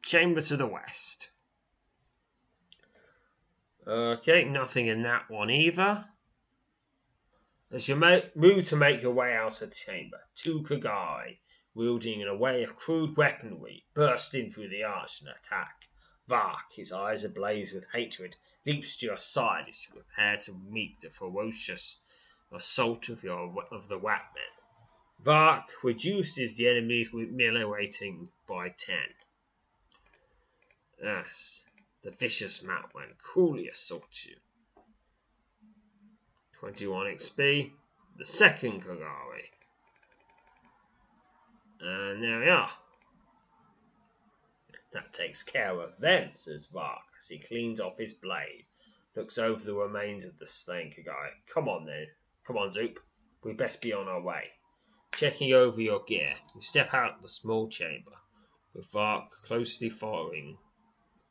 [0.00, 1.32] Chamber to the west.
[3.90, 6.04] Okay, nothing in that one either.
[7.72, 7.96] As you
[8.36, 11.38] move to make your way out of the chamber, two Kogari
[11.74, 15.88] wielding an array of crude weaponry, burst in through the arch and attack.
[16.28, 21.00] Vark, his eyes ablaze with hatred, leaps to your side as you prepare to meet
[21.00, 21.98] the ferocious
[22.52, 24.54] assault of your of the Watmen.
[25.18, 28.98] Vark reduces the enemy's melee rating by 10.
[31.02, 31.64] Yes,
[32.02, 34.36] the vicious Matwen coolly assaults you.
[36.52, 37.72] 21 XP,
[38.16, 39.48] the second Kogari.
[41.80, 42.70] And there we are.
[44.92, 48.66] That takes care of them, says Vark as he cleans off his blade,
[49.14, 51.30] looks over the remains of the slain Kogari.
[51.52, 52.06] Come on then,
[52.46, 52.98] come on, Zoop,
[53.44, 54.50] we best be on our way.
[55.12, 58.12] Checking over your gear, you step out of the small chamber,
[58.74, 60.58] with Vark closely following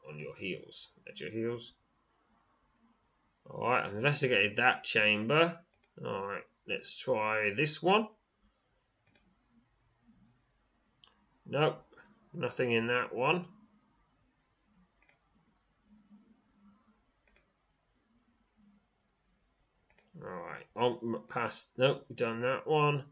[0.09, 0.91] on your heels.
[1.07, 1.75] At your heels.
[3.49, 5.59] Alright, I've investigated that chamber.
[6.03, 8.07] Alright, let's try this one.
[11.47, 11.83] Nope,
[12.33, 13.45] nothing in that one.
[20.23, 21.71] Alright, on past.
[21.77, 23.05] Nope, done that one.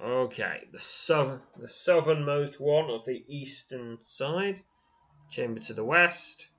[0.00, 4.60] Okay, the southern, the southernmost one of the eastern side,
[5.30, 6.50] chamber to the west.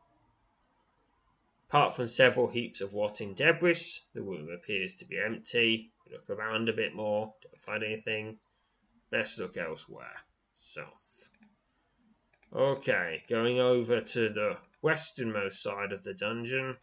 [1.69, 5.91] Apart from several heaps of rotting debris, the room appears to be empty.
[6.09, 8.39] Look around a bit more, don't find anything.
[9.11, 10.23] Best look elsewhere.
[10.51, 11.29] South.
[12.53, 16.75] Okay, going over to the westernmost side of the dungeon.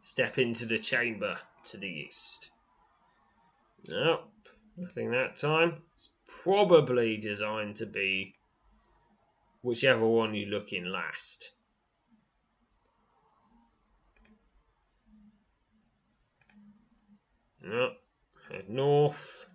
[0.00, 2.50] Step into the chamber to the east.
[3.88, 4.30] Nope,
[4.76, 5.82] nothing that time.
[5.94, 6.10] It's
[6.42, 8.34] probably designed to be
[9.62, 11.54] whichever one you look in last.
[17.62, 17.90] No,
[18.52, 19.46] head north.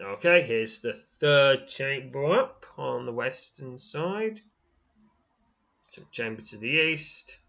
[0.00, 4.40] Okay, here's the third chamber up on the western side.
[6.10, 7.40] Chamber to the east.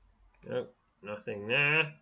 [0.47, 1.93] Nope, nothing there.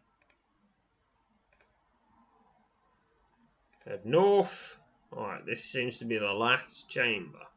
[3.90, 4.78] Head north.
[5.12, 7.48] Alright, this seems to be the last chamber.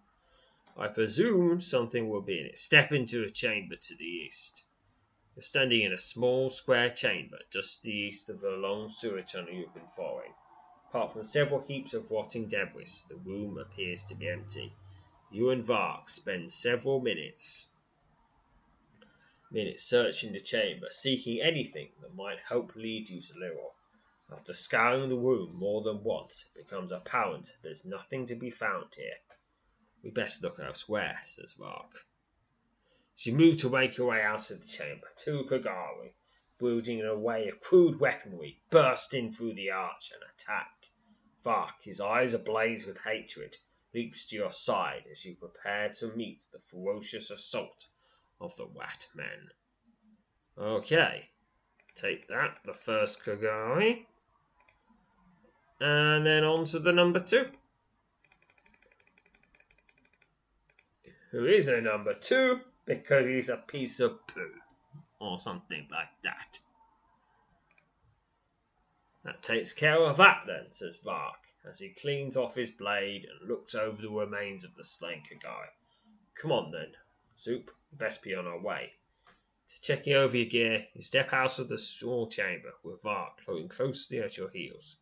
[0.78, 2.56] I presume something will be in it.
[2.56, 4.64] Step into a chamber to the east.
[5.36, 9.20] You're standing in a small square chamber just to the east of the long sewer
[9.20, 10.32] tunnel you've been following.
[10.88, 14.72] Apart from several heaps of rotting debris, the room appears to be empty.
[15.30, 17.68] You and Vark spend several minutes
[19.50, 23.74] minutes searching the chamber, seeking anything that might help lead you to Lyrel.
[24.32, 28.94] After scouring the room more than once, it becomes apparent there's nothing to be found
[28.94, 29.18] here.
[30.02, 32.06] We best look elsewhere, says Vark.
[33.14, 35.08] She moved to make her way out of the chamber.
[35.16, 36.14] Two Kogari,
[36.58, 40.90] wielding an array of crude weaponry, burst in through the arch and attack.
[41.44, 43.58] Vark, his eyes ablaze with hatred,
[43.92, 47.88] leaps to your side as you prepare to meet the ferocious assault
[48.40, 49.50] of the Wat Men.
[50.56, 51.32] Okay,
[51.94, 54.06] take that, the first Kogari.
[55.82, 57.46] And then on to the number two.
[61.32, 62.60] Who is a number two?
[62.84, 64.50] because he's a piece of poo
[65.20, 66.58] or something like that.
[69.24, 73.48] That takes care of that then, says Vark, as he cleans off his blade and
[73.48, 75.70] looks over the remains of the slain Kogari.
[76.34, 76.92] Come on then,
[77.38, 78.94] Zoop, best be on our way.
[79.68, 83.68] To checking over your gear, you step out of the small chamber with Vark floating
[83.68, 84.96] closely at your heels.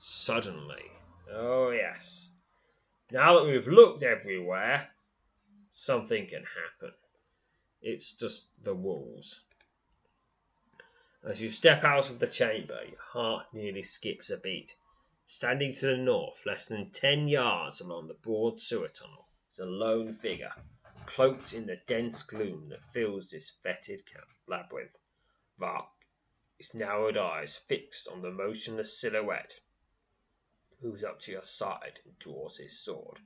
[0.00, 0.92] Suddenly,
[1.28, 2.30] oh yes,
[3.10, 4.90] now that we've looked everywhere,
[5.70, 6.94] something can happen.
[7.82, 9.40] It's just the walls.
[11.24, 14.76] As you step out of the chamber, your heart nearly skips a beat.
[15.24, 19.66] Standing to the north, less than ten yards along the broad sewer tunnel, is a
[19.66, 20.52] lone figure,
[21.06, 24.02] cloaked in the dense gloom that fills this fetid
[24.46, 24.96] labyrinth.
[25.58, 25.88] Vark,
[26.56, 29.60] its narrowed eyes fixed on the motionless silhouette,
[30.80, 33.20] moves up to your side and draws his sword.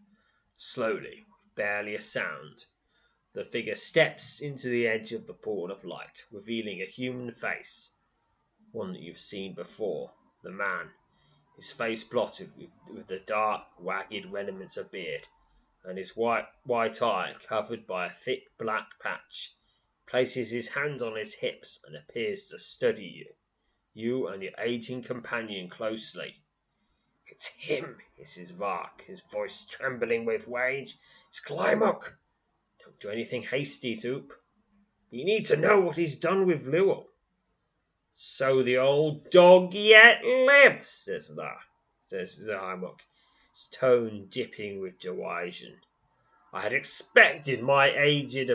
[0.56, 2.66] Slowly, with barely a sound.
[3.34, 7.94] The figure steps into the edge of the pool of light, revealing a human face,
[8.70, 10.12] one that you've seen before.
[10.42, 10.90] The man,
[11.56, 15.28] his face blotted with, with the dark, ragged remnants of beard,
[15.84, 19.54] and his white, white eye covered by a thick black patch,
[20.06, 23.34] places his hands on his hips and appears to study you,
[23.94, 26.41] you and your aging companion closely.
[27.42, 30.96] It's him, hisses Vark, his voice trembling with rage.
[31.26, 32.14] It's Glymook.
[32.78, 34.32] Don't do anything hasty, Zoop.
[35.10, 37.06] We need to know what he's done with Lyrel.
[38.12, 43.00] So the old dog yet lives, says Glymook,
[43.50, 45.80] his tone dipping with derision.
[46.52, 48.50] I had expected my aged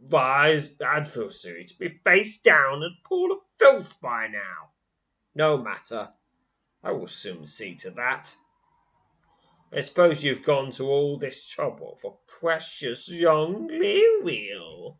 [0.00, 4.70] advised adversary to be face down in a pool of filth by now.
[5.34, 6.12] No matter.
[6.82, 8.36] I will soon see to that.
[9.72, 14.98] I suppose you've gone to all this trouble for precious young Leewill.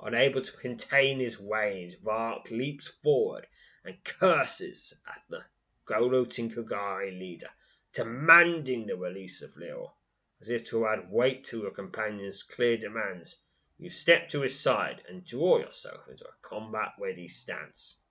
[0.00, 3.48] Unable to contain his rage, Vark leaps forward
[3.84, 5.44] and curses at the
[5.84, 7.50] gloating Kogari leader,
[7.92, 9.96] demanding the release of Lil.
[10.40, 13.42] As if to add weight to your companion's clear demands,
[13.76, 18.02] you step to his side and draw yourself into a combat ready stance.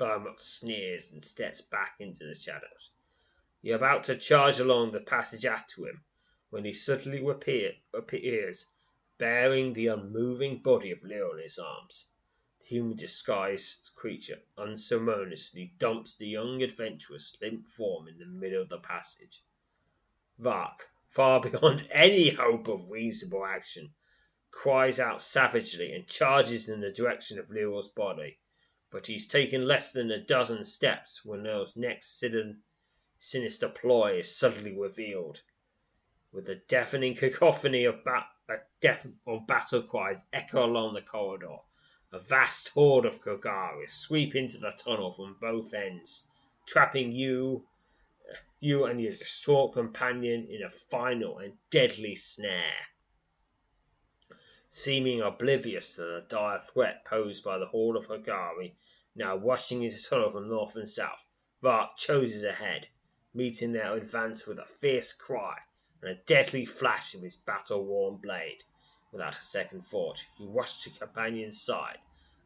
[0.00, 2.92] Vermont sneers and steps back into the shadows.
[3.60, 6.04] You're about to charge along the passage after him
[6.48, 8.70] when he suddenly appear, appears,
[9.18, 12.12] bearing the unmoving body of Leo in his arms.
[12.60, 18.70] The human disguised creature unceremoniously dumps the young adventurer's limp form in the middle of
[18.70, 19.42] the passage.
[20.38, 23.92] Vark, far beyond any hope of reasonable action,
[24.50, 28.38] cries out savagely and charges in the direction of Leroy's body.
[28.90, 32.18] But he's taken less than a dozen steps when Leroy's next
[33.18, 35.42] sinister ploy is suddenly revealed.
[36.32, 41.58] With a deafening cacophony of, battle cries echo along the corridor,
[42.12, 46.26] a vast horde of Kogaris sweep into the tunnel from both ends,
[46.66, 47.68] trapping you
[48.60, 52.88] you and your distraught companion in a final and deadly snare.
[54.72, 58.76] Seeming oblivious to the dire threat posed by the horde of Kogari
[59.14, 61.26] now rushing into tunnel from north and south,
[61.60, 62.88] Vark chooses ahead,
[63.34, 65.58] meeting their advance with a fierce cry
[66.00, 68.62] and a deadly flash of his battle worn blade.
[69.10, 71.98] Without a second thought, he rushed to companion's side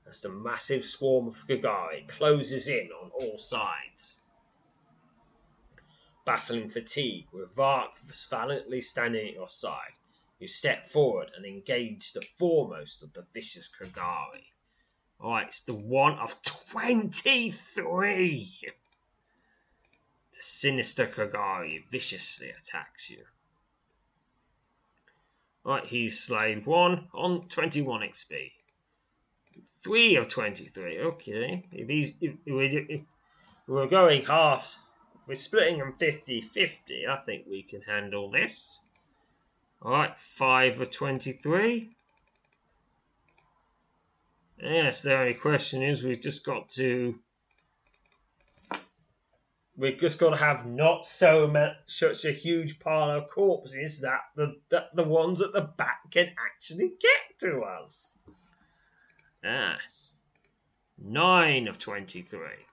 [0.09, 4.24] as the massive swarm of Kogari closes in on all sides
[6.24, 7.98] battling fatigue, with Vark
[8.30, 9.92] valiantly standing at your side.
[10.44, 14.52] You step forward and engage the foremost of the vicious Kogari.
[15.18, 18.60] Alright, it's the one of 23!
[20.32, 23.24] The sinister Kogari viciously attacks you.
[25.64, 28.52] Right, he's slain one on 21 XP.
[29.82, 31.64] Three of 23, okay.
[31.72, 33.00] If, he's, if, if
[33.66, 34.82] we're going halves
[35.26, 37.08] we're splitting them 50 50.
[37.08, 38.82] I think we can handle this.
[39.85, 41.90] Alright, 5 of 23.
[44.59, 47.19] Yes, the only question is we've just got to.
[49.77, 54.20] We've just got to have not so much such a huge pile of corpses that
[54.36, 58.20] the that the ones at the back can actually get to us.
[59.43, 60.16] Yes.
[60.97, 62.65] Nine of twenty-three.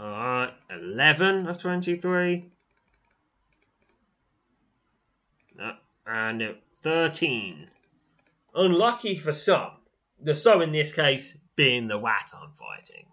[0.00, 2.50] Alright, 11 of 23.
[6.06, 7.66] And 13.
[8.54, 9.72] Unlucky for some.
[10.20, 13.06] The some in this case being the rat I'm fighting.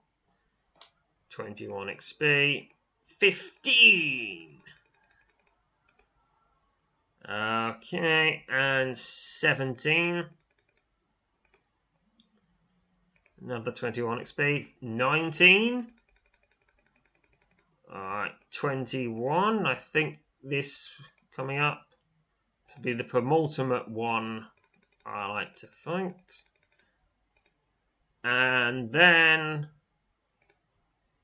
[1.30, 2.70] 21 XP.
[3.04, 4.58] 15.
[7.30, 10.24] Okay, and 17.
[13.42, 14.74] Another 21 XP.
[14.82, 15.88] 19.
[17.94, 19.66] Alright, 21.
[19.66, 21.02] I think this
[21.36, 21.86] coming up
[22.76, 24.48] to be the penultimate one
[25.06, 26.44] I like to fight.
[28.24, 29.70] And then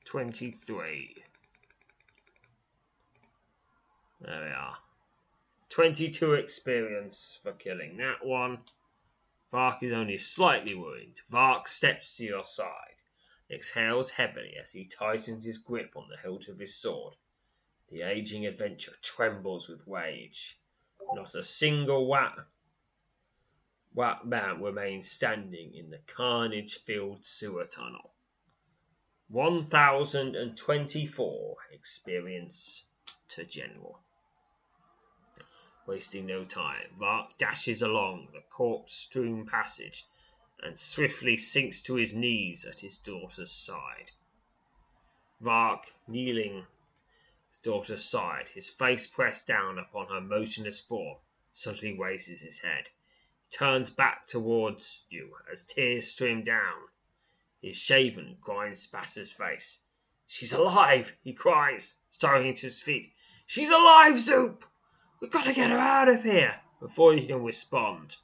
[0.04, 1.16] 23.
[4.20, 4.76] There we are.
[5.68, 8.58] 22 experience for killing that one.
[9.50, 11.20] Vark is only slightly wounded.
[11.30, 13.02] Vark steps to your side
[13.50, 17.16] exhales heavily as he tightens his grip on the hilt of his sword.
[17.90, 20.57] The aging adventurer trembles with rage.
[21.12, 22.46] Not a single wat,
[23.94, 28.12] wat man remains standing in the carnage filled sewer tunnel.
[29.28, 32.86] 1024 experience
[33.28, 34.00] to General.
[35.86, 40.04] Wasting no time, Vark dashes along the corpse strewn passage
[40.62, 44.12] and swiftly sinks to his knees at his daughter's side.
[45.40, 46.66] Vark, kneeling
[47.48, 51.16] his daughter's side, his face pressed down upon her motionless form,
[51.50, 52.90] suddenly raises his head.
[53.42, 56.88] He turns back towards you as tears stream down.
[57.62, 59.80] His shaven, grind spattered face.
[60.26, 61.16] She's alive!
[61.24, 63.14] he cries, starting to his feet.
[63.46, 64.66] She's alive, Zoop!
[65.20, 68.18] We've got to get her out of here before you can respond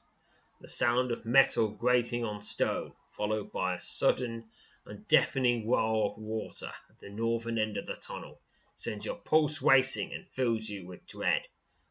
[0.60, 4.44] the sound of metal grating on stone, followed by a sudden
[4.86, 8.40] and deafening roar of water at the northern end of the tunnel,
[8.74, 11.48] sends your pulse racing and fills you with dread.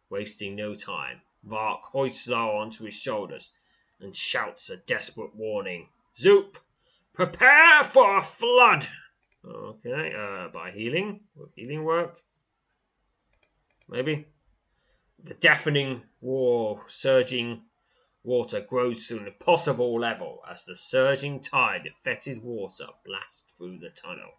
[0.09, 3.53] Wasting no time, Vark hoists Lowell onto his shoulders
[3.99, 5.89] and shouts a desperate warning.
[6.15, 6.59] Zoop,
[7.13, 8.87] prepare for a flood!
[9.45, 11.21] Okay, uh, by healing?
[11.35, 12.21] Will healing work?
[13.89, 14.27] Maybe?
[15.23, 17.63] The deafening roar, surging
[18.23, 23.79] water grows to an impossible level as the surging tide of fetid water blasts through
[23.79, 24.31] the tunnel,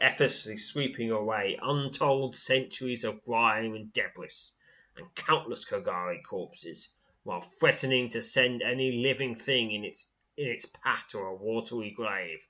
[0.00, 4.52] effortlessly sweeping away untold centuries of grime and debris
[4.96, 10.66] and countless Kogari corpses, while threatening to send any living thing in its in its
[10.66, 12.46] path to a watery grave.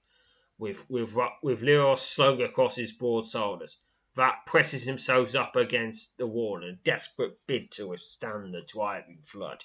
[0.59, 3.81] With with with Leros slung across his broad shoulders,
[4.15, 9.23] Vat presses himself up against the wall in a desperate bid to withstand the driving
[9.25, 9.65] flood.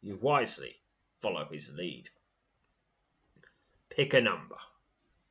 [0.00, 0.76] You wisely
[1.18, 2.10] follow his lead.
[3.90, 4.56] Pick a number.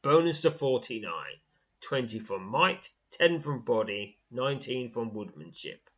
[0.01, 1.11] Bonus to 49.
[1.83, 5.89] 20 from might, 10 from body, 19 from woodmanship.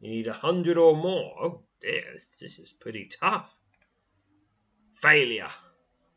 [0.00, 1.34] You need a hundred or more.
[1.40, 3.60] Oh dear, this, this is pretty tough.
[4.94, 5.50] Failure.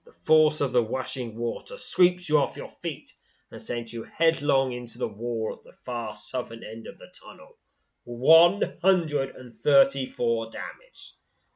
[0.06, 3.14] The force of the washing water sweeps you off your feet
[3.52, 7.58] and sends you headlong into the wall at the far southern end of the tunnel.
[8.06, 11.14] 134 damage.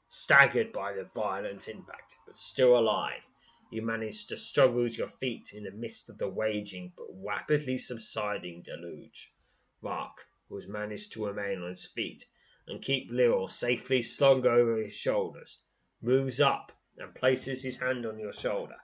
[0.08, 3.30] Staggered by the violent impact, but still alive,
[3.70, 7.78] you manage to struggle to your feet in the midst of the waging but rapidly
[7.78, 9.34] subsiding deluge.
[9.82, 12.26] Vark, who has managed to remain on his feet
[12.68, 15.64] and keep Lil safely slung over his shoulders,
[16.02, 18.78] moves up and places his hand on your shoulder.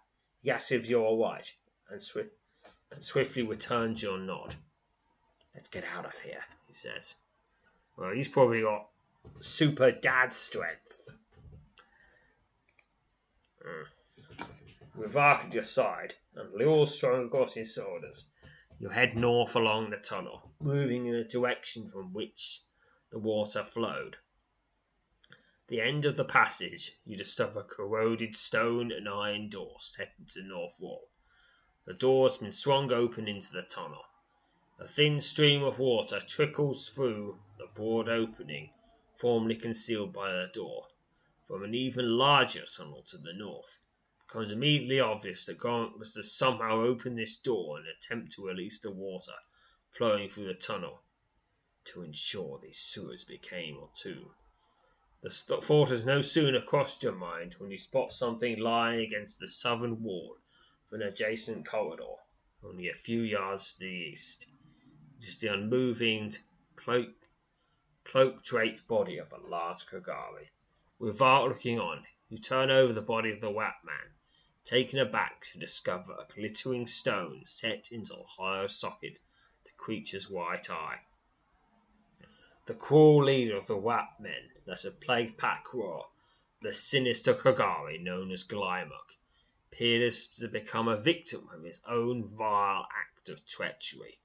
[0.48, 1.52] Asks if you're all right
[1.90, 2.30] and, swi-
[2.92, 4.56] and swiftly returns your nod.
[5.54, 7.16] Let's get out of here, he says.
[7.98, 8.88] Well, he's probably got
[9.40, 11.10] super dad strength.
[13.66, 13.86] Mm.
[14.98, 18.32] With Vark at your side and Lil strung across his shoulders,
[18.80, 22.62] you head north along the tunnel, moving in the direction from which
[23.12, 24.18] the water flowed.
[25.68, 30.48] The end of the passage, you discover corroded stone and iron door set into the
[30.48, 31.10] north wall.
[31.86, 34.06] The door has been swung open into the tunnel.
[34.80, 38.72] A thin stream of water trickles through the broad opening
[39.16, 40.88] formerly concealed by the door.
[41.44, 43.80] From an even larger tunnel to the north,
[44.28, 48.46] becomes immediately obvious that Garnet must have somehow opened this door in an attempt to
[48.46, 49.34] release the water
[49.92, 51.02] flowing through the tunnel
[51.86, 54.32] to ensure these sewers became a tomb.
[55.22, 59.48] The thought has no sooner crossed your mind when you spot something lying against the
[59.48, 60.38] southern wall
[60.86, 62.16] of an adjacent corridor,
[62.64, 64.48] only a few yards to the east.
[65.18, 66.34] It is the unmoving,
[66.76, 67.14] cloak,
[68.04, 70.50] cloak draped body of a large Kogari.
[71.00, 74.14] Without looking on, you turn over the body of the Wat man,
[74.64, 79.20] taken aback to discover a glittering stone set into a hollow socket
[79.64, 81.02] the creature's right eye.
[82.66, 86.06] The cruel leader of the Wat men that had plagued Pakra,
[86.62, 89.18] the sinister Kogari known as Glymuk,
[89.72, 94.20] appears to become a victim of his own vile act of treachery.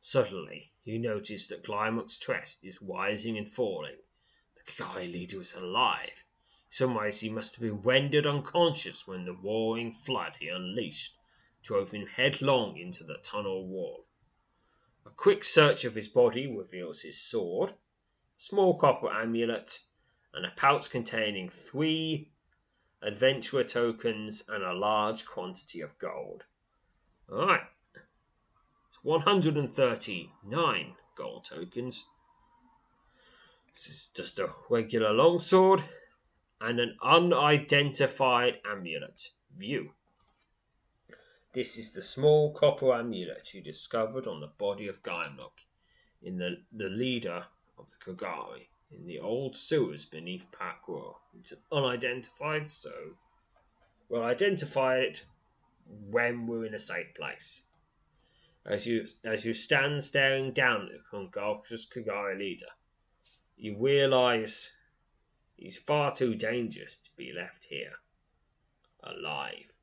[0.00, 3.98] Suddenly, you notice that Glymuk's chest is rising and falling.
[4.56, 6.24] The Kogari leader is alive.
[6.76, 11.16] Some he must have been rendered unconscious when the roaring flood he unleashed
[11.62, 14.04] drove him headlong into the tunnel wall.
[15.06, 17.74] A quick search of his body reveals his sword, a
[18.36, 19.86] small copper amulet,
[20.34, 22.28] and a pouch containing three
[23.00, 26.44] adventurer tokens and a large quantity of gold.
[27.32, 27.68] Alright.
[28.88, 32.04] It's 139 gold tokens.
[33.68, 35.82] This is just a regular longsword
[36.60, 39.30] and an unidentified amulet.
[39.54, 39.90] View.
[41.52, 45.64] This is the small copper amulet you discovered on the body of Gaimlok
[46.22, 47.46] in the, the leader
[47.78, 51.14] of the Kogari in the old sewers beneath Pakwa.
[51.38, 52.92] It's unidentified, so
[54.08, 55.24] we'll identify it
[55.86, 57.68] when we're in a safe place.
[58.64, 62.66] As you as you stand staring down at Kongalka's Kogari leader,
[63.56, 64.75] you realise
[65.56, 67.94] he's far too dangerous to be left here
[69.02, 69.76] alive.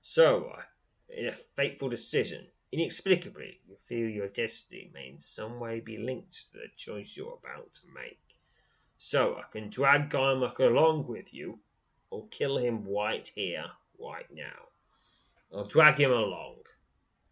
[0.00, 0.62] So, uh,
[1.08, 6.32] in a fateful decision, inexplicably, you feel your destiny may in some way be linked
[6.32, 8.20] to the choice you're about to make.
[8.96, 11.60] So, I can drag Gaimak along with you,
[12.10, 13.64] or kill him right here,
[13.98, 14.68] right now.
[15.52, 16.56] I'll drag him along.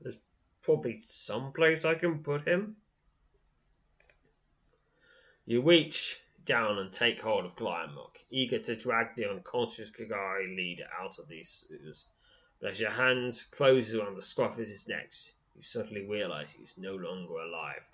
[0.00, 0.18] There's
[0.62, 2.76] probably some place I can put him.
[5.44, 10.86] You reach down and take hold of Glyamok, eager to drag the unconscious Kogari leader
[11.00, 12.06] out of these sewers.
[12.60, 15.12] But as your hand closes around the scruff of his neck,
[15.54, 17.90] you suddenly realize he is no longer alive.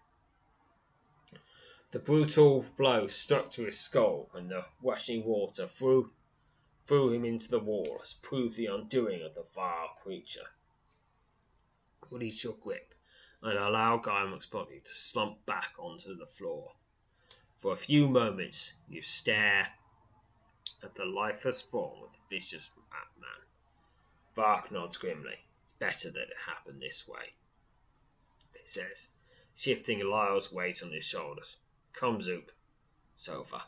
[1.90, 6.12] The brutal blow struck to his skull, and the rushing water threw,
[6.84, 10.50] threw him into the wall, as proved the undoing of the vile creature.
[12.10, 12.94] Release your grip
[13.42, 16.72] and allow Guymock's body to slump back onto the floor.
[17.58, 19.70] For a few moments, you stare
[20.80, 22.70] at the lifeless form of the vicious
[23.20, 23.30] man.
[24.36, 25.44] Vark nods grimly.
[25.64, 27.32] It's better that it happened this way,
[28.52, 29.08] he says,
[29.56, 31.58] shifting Lyle's weight on his shoulders.
[31.92, 32.52] Come, Zoop.
[33.14, 33.62] It's over.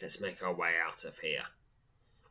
[0.00, 1.44] Let's make our way out of here.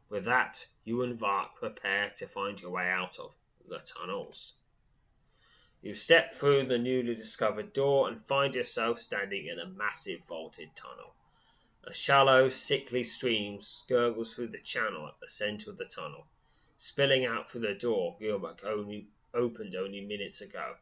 [0.09, 3.35] With that, you and Vark prepare to find your way out of
[3.67, 4.55] the tunnels.
[5.81, 10.75] You step through the newly discovered door and find yourself standing in a massive vaulted
[10.75, 11.13] tunnel.
[11.83, 16.25] A shallow, sickly stream gurgles through the channel at the center of the tunnel,
[16.75, 20.77] spilling out through the door Gilbert only opened only minutes ago.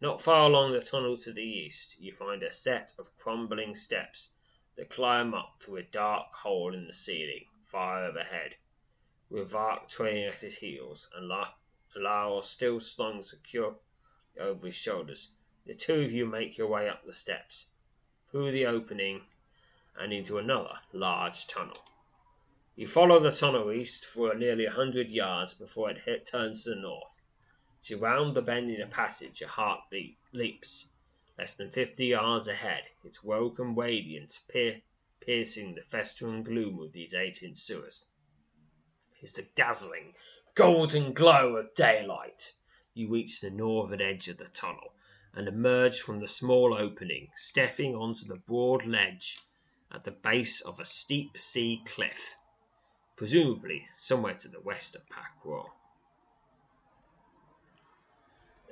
[0.00, 4.30] Not far along the tunnel to the east, you find a set of crumbling steps
[4.76, 8.56] that climb up through a dark hole in the ceiling, far overhead,
[9.30, 11.28] with Vark trailing at his heels and
[11.96, 13.76] Lyle still slung secure
[14.38, 15.30] over his shoulders.
[15.66, 17.68] The two of you make your way up the steps,
[18.30, 19.22] through the opening,
[19.98, 21.78] and into another large tunnel.
[22.76, 26.70] You follow the tunnel east for nearly a hundred yards before it hit, turns to
[26.70, 27.18] the north.
[27.82, 30.90] As you round the bend in a passage, your heartbeat leaps.
[31.36, 34.82] Less than fifty yards ahead, its welcome radiance pier-
[35.20, 38.06] piercing the festering gloom of these eight-inch sewers.
[39.20, 40.14] Is the dazzling,
[40.54, 42.52] golden glow of daylight.
[42.98, 44.92] You reach the northern edge of the tunnel
[45.32, 49.38] and emerge from the small opening, stepping onto the broad ledge
[49.92, 52.34] at the base of a steep sea cliff,
[53.14, 55.66] presumably somewhere to the west of Pakwa.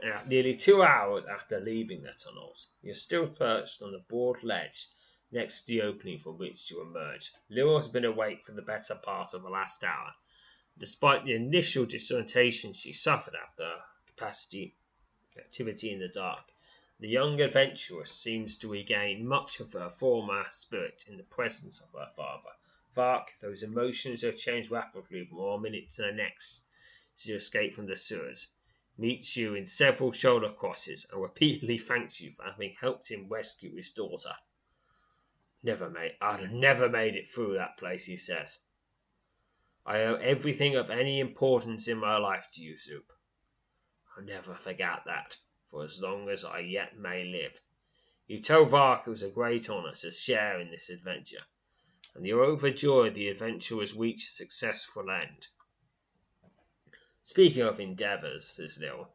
[0.02, 4.42] Now, uh, nearly two hours after leaving the tunnels, you're still perched on the broad
[4.42, 4.88] ledge
[5.30, 7.30] next to the opening from which you emerge.
[7.48, 10.14] Lyra has been awake for the better part of the last hour.
[10.76, 13.70] Despite the initial disorientation she suffered after
[14.16, 14.74] capacity
[15.36, 16.52] activity in the dark,
[16.98, 21.92] the young adventuress seems to regain much of her former spirit in the presence of
[21.92, 22.50] her father.
[22.94, 26.64] Vark, those emotions have changed rapidly from one minute to the next
[27.14, 28.52] as you escape from the sewers
[28.98, 33.76] meets you in several shoulder crosses and repeatedly thanks you for having helped him rescue
[33.76, 34.32] his daughter.
[35.62, 38.60] Never made I'd have never made it through that place, he says.
[39.84, 43.12] I owe everything of any importance in my life to you, Zoop.
[44.16, 45.36] I'll never forget that,
[45.66, 47.60] for as long as I yet may live.
[48.26, 51.44] You tell Vark it was a great honour to share in this adventure,
[52.14, 55.48] and you're overjoyed the adventure has reached a successful end.
[57.24, 59.10] Speaking of endeavours, says Lil,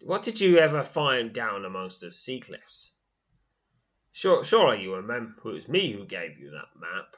[0.00, 2.94] what did you ever find down amongst the sea cliffs?
[4.12, 7.16] Sure, surely you remember it was me who gave you that map.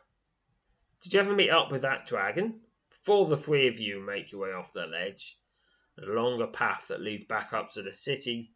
[1.03, 2.62] Did you ever meet up with that dragon?
[2.91, 5.39] Before the three of you make your way off the ledge,
[6.05, 8.53] a path that leads back up to the city,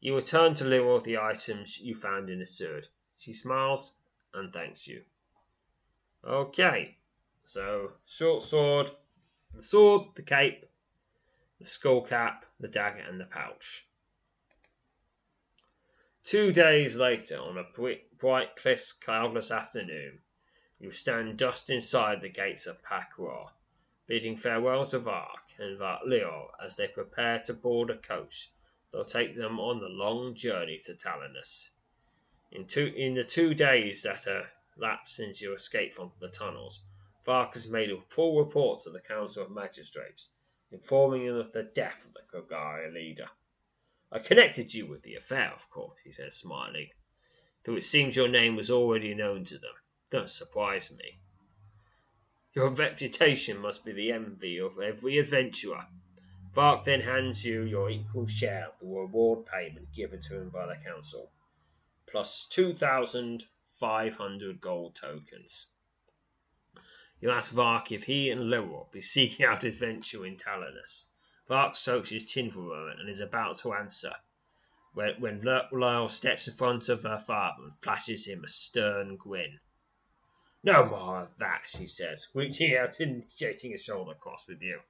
[0.00, 2.82] you return to Lil the items you found in the sewer.
[3.16, 3.94] She smiles
[4.34, 5.02] and thanks you.
[6.24, 6.96] Okay,
[7.44, 8.90] so short sword,
[9.54, 10.66] the sword, the cape,
[11.58, 13.86] the skull cap, the dagger, and the pouch.
[16.24, 18.56] Two days later, on a bright,
[19.00, 20.18] cloudless afternoon,
[20.78, 23.50] you stand just inside the gates of Pakra,
[24.06, 28.50] bidding farewell to Vark and Leo as they prepare to board a coach
[28.90, 31.70] that'll take them on the long journey to Talanus.
[32.52, 36.84] In, two, in the two days that have lapsed since your escape from the tunnels,
[37.24, 40.32] Vark has made a full report to the Council of Magistrates
[40.70, 43.28] informing them of the death of the Kogari leader.
[44.10, 46.88] I connected you with the affair, of course, he said, smiling,
[47.64, 49.74] though it seems your name was already known to them.
[50.10, 51.18] Don't surprise me.
[52.56, 55.88] Your reputation must be the envy of every adventurer.
[56.54, 60.64] Vark then hands you your equal share of the reward payment given to him by
[60.64, 61.32] the council,
[62.06, 65.66] plus 2,500 gold tokens.
[67.20, 71.08] You ask Vark if he and Leroy be seeking out adventure in Talanus.
[71.46, 74.14] Vark strokes his chin for a moment and is about to answer
[74.94, 79.60] when, when Lyle steps in front of her father and flashes him a stern grin.
[80.66, 84.80] No more of that, she says, reaching out and initiating a shoulder cross with you.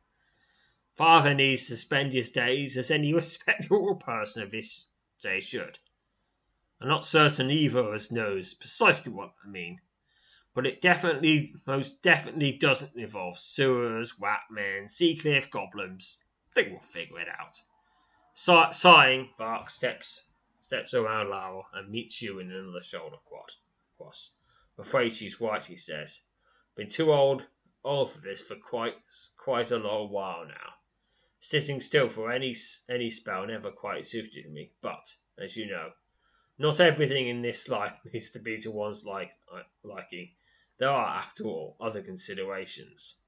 [0.95, 4.89] Father needs to spend his days as any respectable person of his
[5.21, 5.79] day should.
[6.81, 9.81] I'm not certain either of us knows precisely what I mean
[10.57, 16.25] but it definitely, most definitely doesn't involve sewers, Watman, Seacliff, goblins.
[16.51, 17.61] I think we'll figure it out.
[18.33, 23.53] Si- sighing, Vark steps steps around Laurel and meets you in another shoulder quad.
[23.99, 24.36] cross.
[24.77, 26.23] I'm afraid she's right, he says.
[26.77, 27.47] Been too old
[27.83, 28.95] for this for quite
[29.39, 30.75] quite a long while now.
[31.41, 35.91] Sitting still for any spell never quite suited me, but as you know,
[36.59, 40.31] not everything in this life needs to be to one's liking.
[40.79, 43.21] There are, after all, other considerations.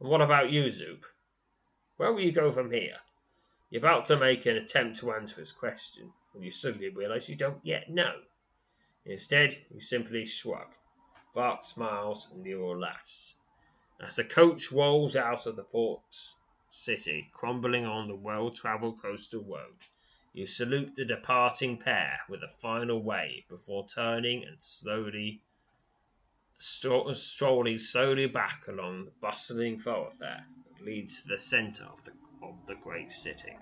[0.00, 1.04] And what about you, Zoop?
[1.96, 2.96] Where will you go from here?
[3.70, 7.36] You're about to make an attempt to answer his question when you suddenly realize you
[7.36, 8.12] don't yet know.
[9.04, 10.74] Instead, you simply shrug.
[11.34, 13.40] Vark smiles and Nero laughs.
[14.00, 16.02] As the coach rolls out of the port
[16.68, 19.76] city, crumbling on the well travelled coastal road,
[20.32, 25.42] you salute the departing pair with a final wave before turning and slowly
[26.58, 32.12] strolling slowly back along the bustling thoroughfare that leads to the centre of the,
[32.42, 33.56] of the great city.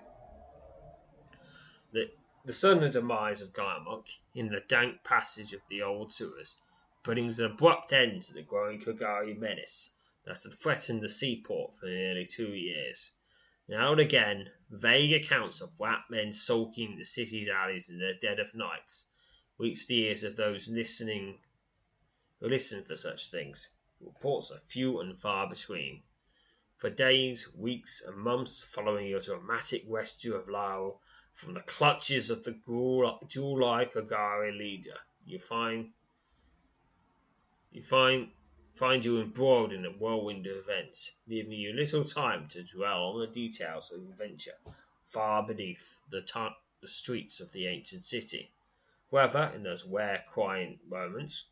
[1.91, 2.09] The,
[2.47, 6.61] the sudden demise of Gaiamuk in the dank passage of the old sewers
[7.03, 11.87] brings an abrupt end to the growing Kogari menace that had threatened the seaport for
[11.87, 13.15] nearly two years.
[13.67, 18.13] Now and again, vague accounts of white men sulking in the city's alleys in the
[18.13, 18.93] dead of night
[19.57, 21.39] reach the ears of those listening
[22.39, 23.71] who listen for such things.
[23.99, 26.03] Reports are few and far between.
[26.77, 31.01] For days, weeks, and months following your dramatic rescue of Lyril
[31.37, 32.57] from the clutches of the
[33.27, 35.89] jewel-like Kogari leader, you find
[37.71, 38.29] you find
[38.73, 43.19] find you embroiled in a whirlwind of events, leaving you little time to dwell on
[43.19, 44.57] the details of your adventure
[45.03, 48.51] far beneath the, t- the streets of the ancient city.
[49.11, 51.49] However, in those rare quiet moments,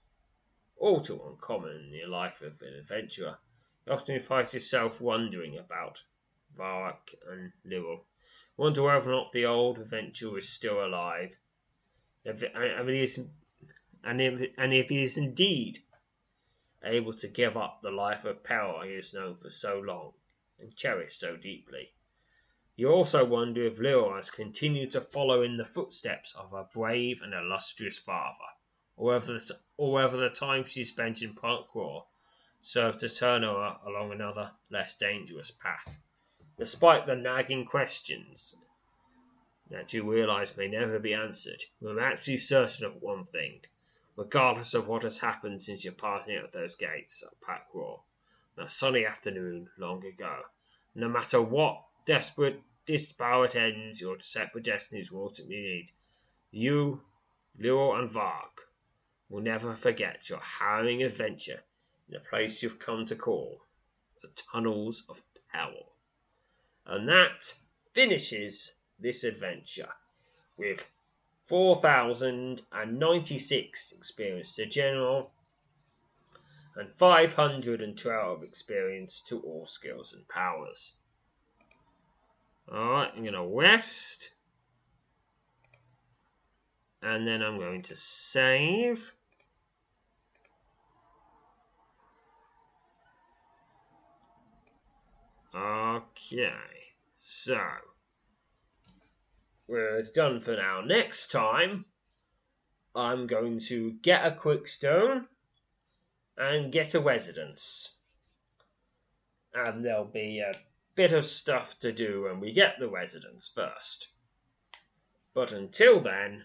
[0.78, 3.38] all too uncommon in the life of an adventurer.
[3.86, 6.03] You often find yourself wondering about
[6.56, 8.06] Vark and Lyril.
[8.57, 11.40] Wonder whether or not the old adventurer is still alive.
[12.23, 13.18] If, and, if
[14.03, 15.84] and, if, and if he is indeed
[16.84, 20.14] able to give up the life of power he has known for so long
[20.60, 21.94] and cherished so deeply.
[22.76, 27.22] You also wonder if Lyril has continued to follow in the footsteps of her brave
[27.22, 28.45] and illustrious father
[28.98, 32.06] or whether the, or whether the time she spent in Parkroar
[32.60, 35.99] served to turn her along another, less dangerous path.
[36.57, 38.56] Despite the nagging questions
[39.69, 43.65] that you realize may never be answered, you're actually certain of one thing,
[44.15, 48.03] regardless of what has happened since your parting at those gates at Parkroar,
[48.56, 50.44] that sunny afternoon long ago.
[50.94, 55.91] No matter what desperate, disparate ends your separate destinies will ultimately lead,
[56.52, 57.02] you,
[57.60, 58.69] Lyril and Vark,
[59.27, 61.64] will never forget your harrowing adventure
[62.07, 63.64] in the place you've come to call
[64.22, 65.94] the Tunnels of Peril.
[66.86, 67.56] And that
[67.94, 69.90] finishes this adventure
[70.57, 70.91] with
[71.45, 75.32] 4,096 experience to general
[76.76, 80.95] and 512 experience to all skills and powers.
[82.72, 84.36] Alright, I'm going to rest
[87.02, 89.14] and then I'm going to save.
[95.56, 96.52] Okay,
[97.14, 97.61] so
[99.68, 100.82] we're done for now.
[100.82, 101.86] Next time,
[102.94, 105.27] I'm going to get a quick stone
[106.38, 107.94] and get a residence.
[109.53, 110.57] And there'll be a
[110.95, 114.10] bit of stuff to do when we get the residence first.
[115.34, 116.44] But until then,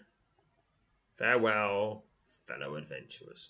[1.13, 2.05] Farewell,
[2.47, 3.49] fellow adventurers.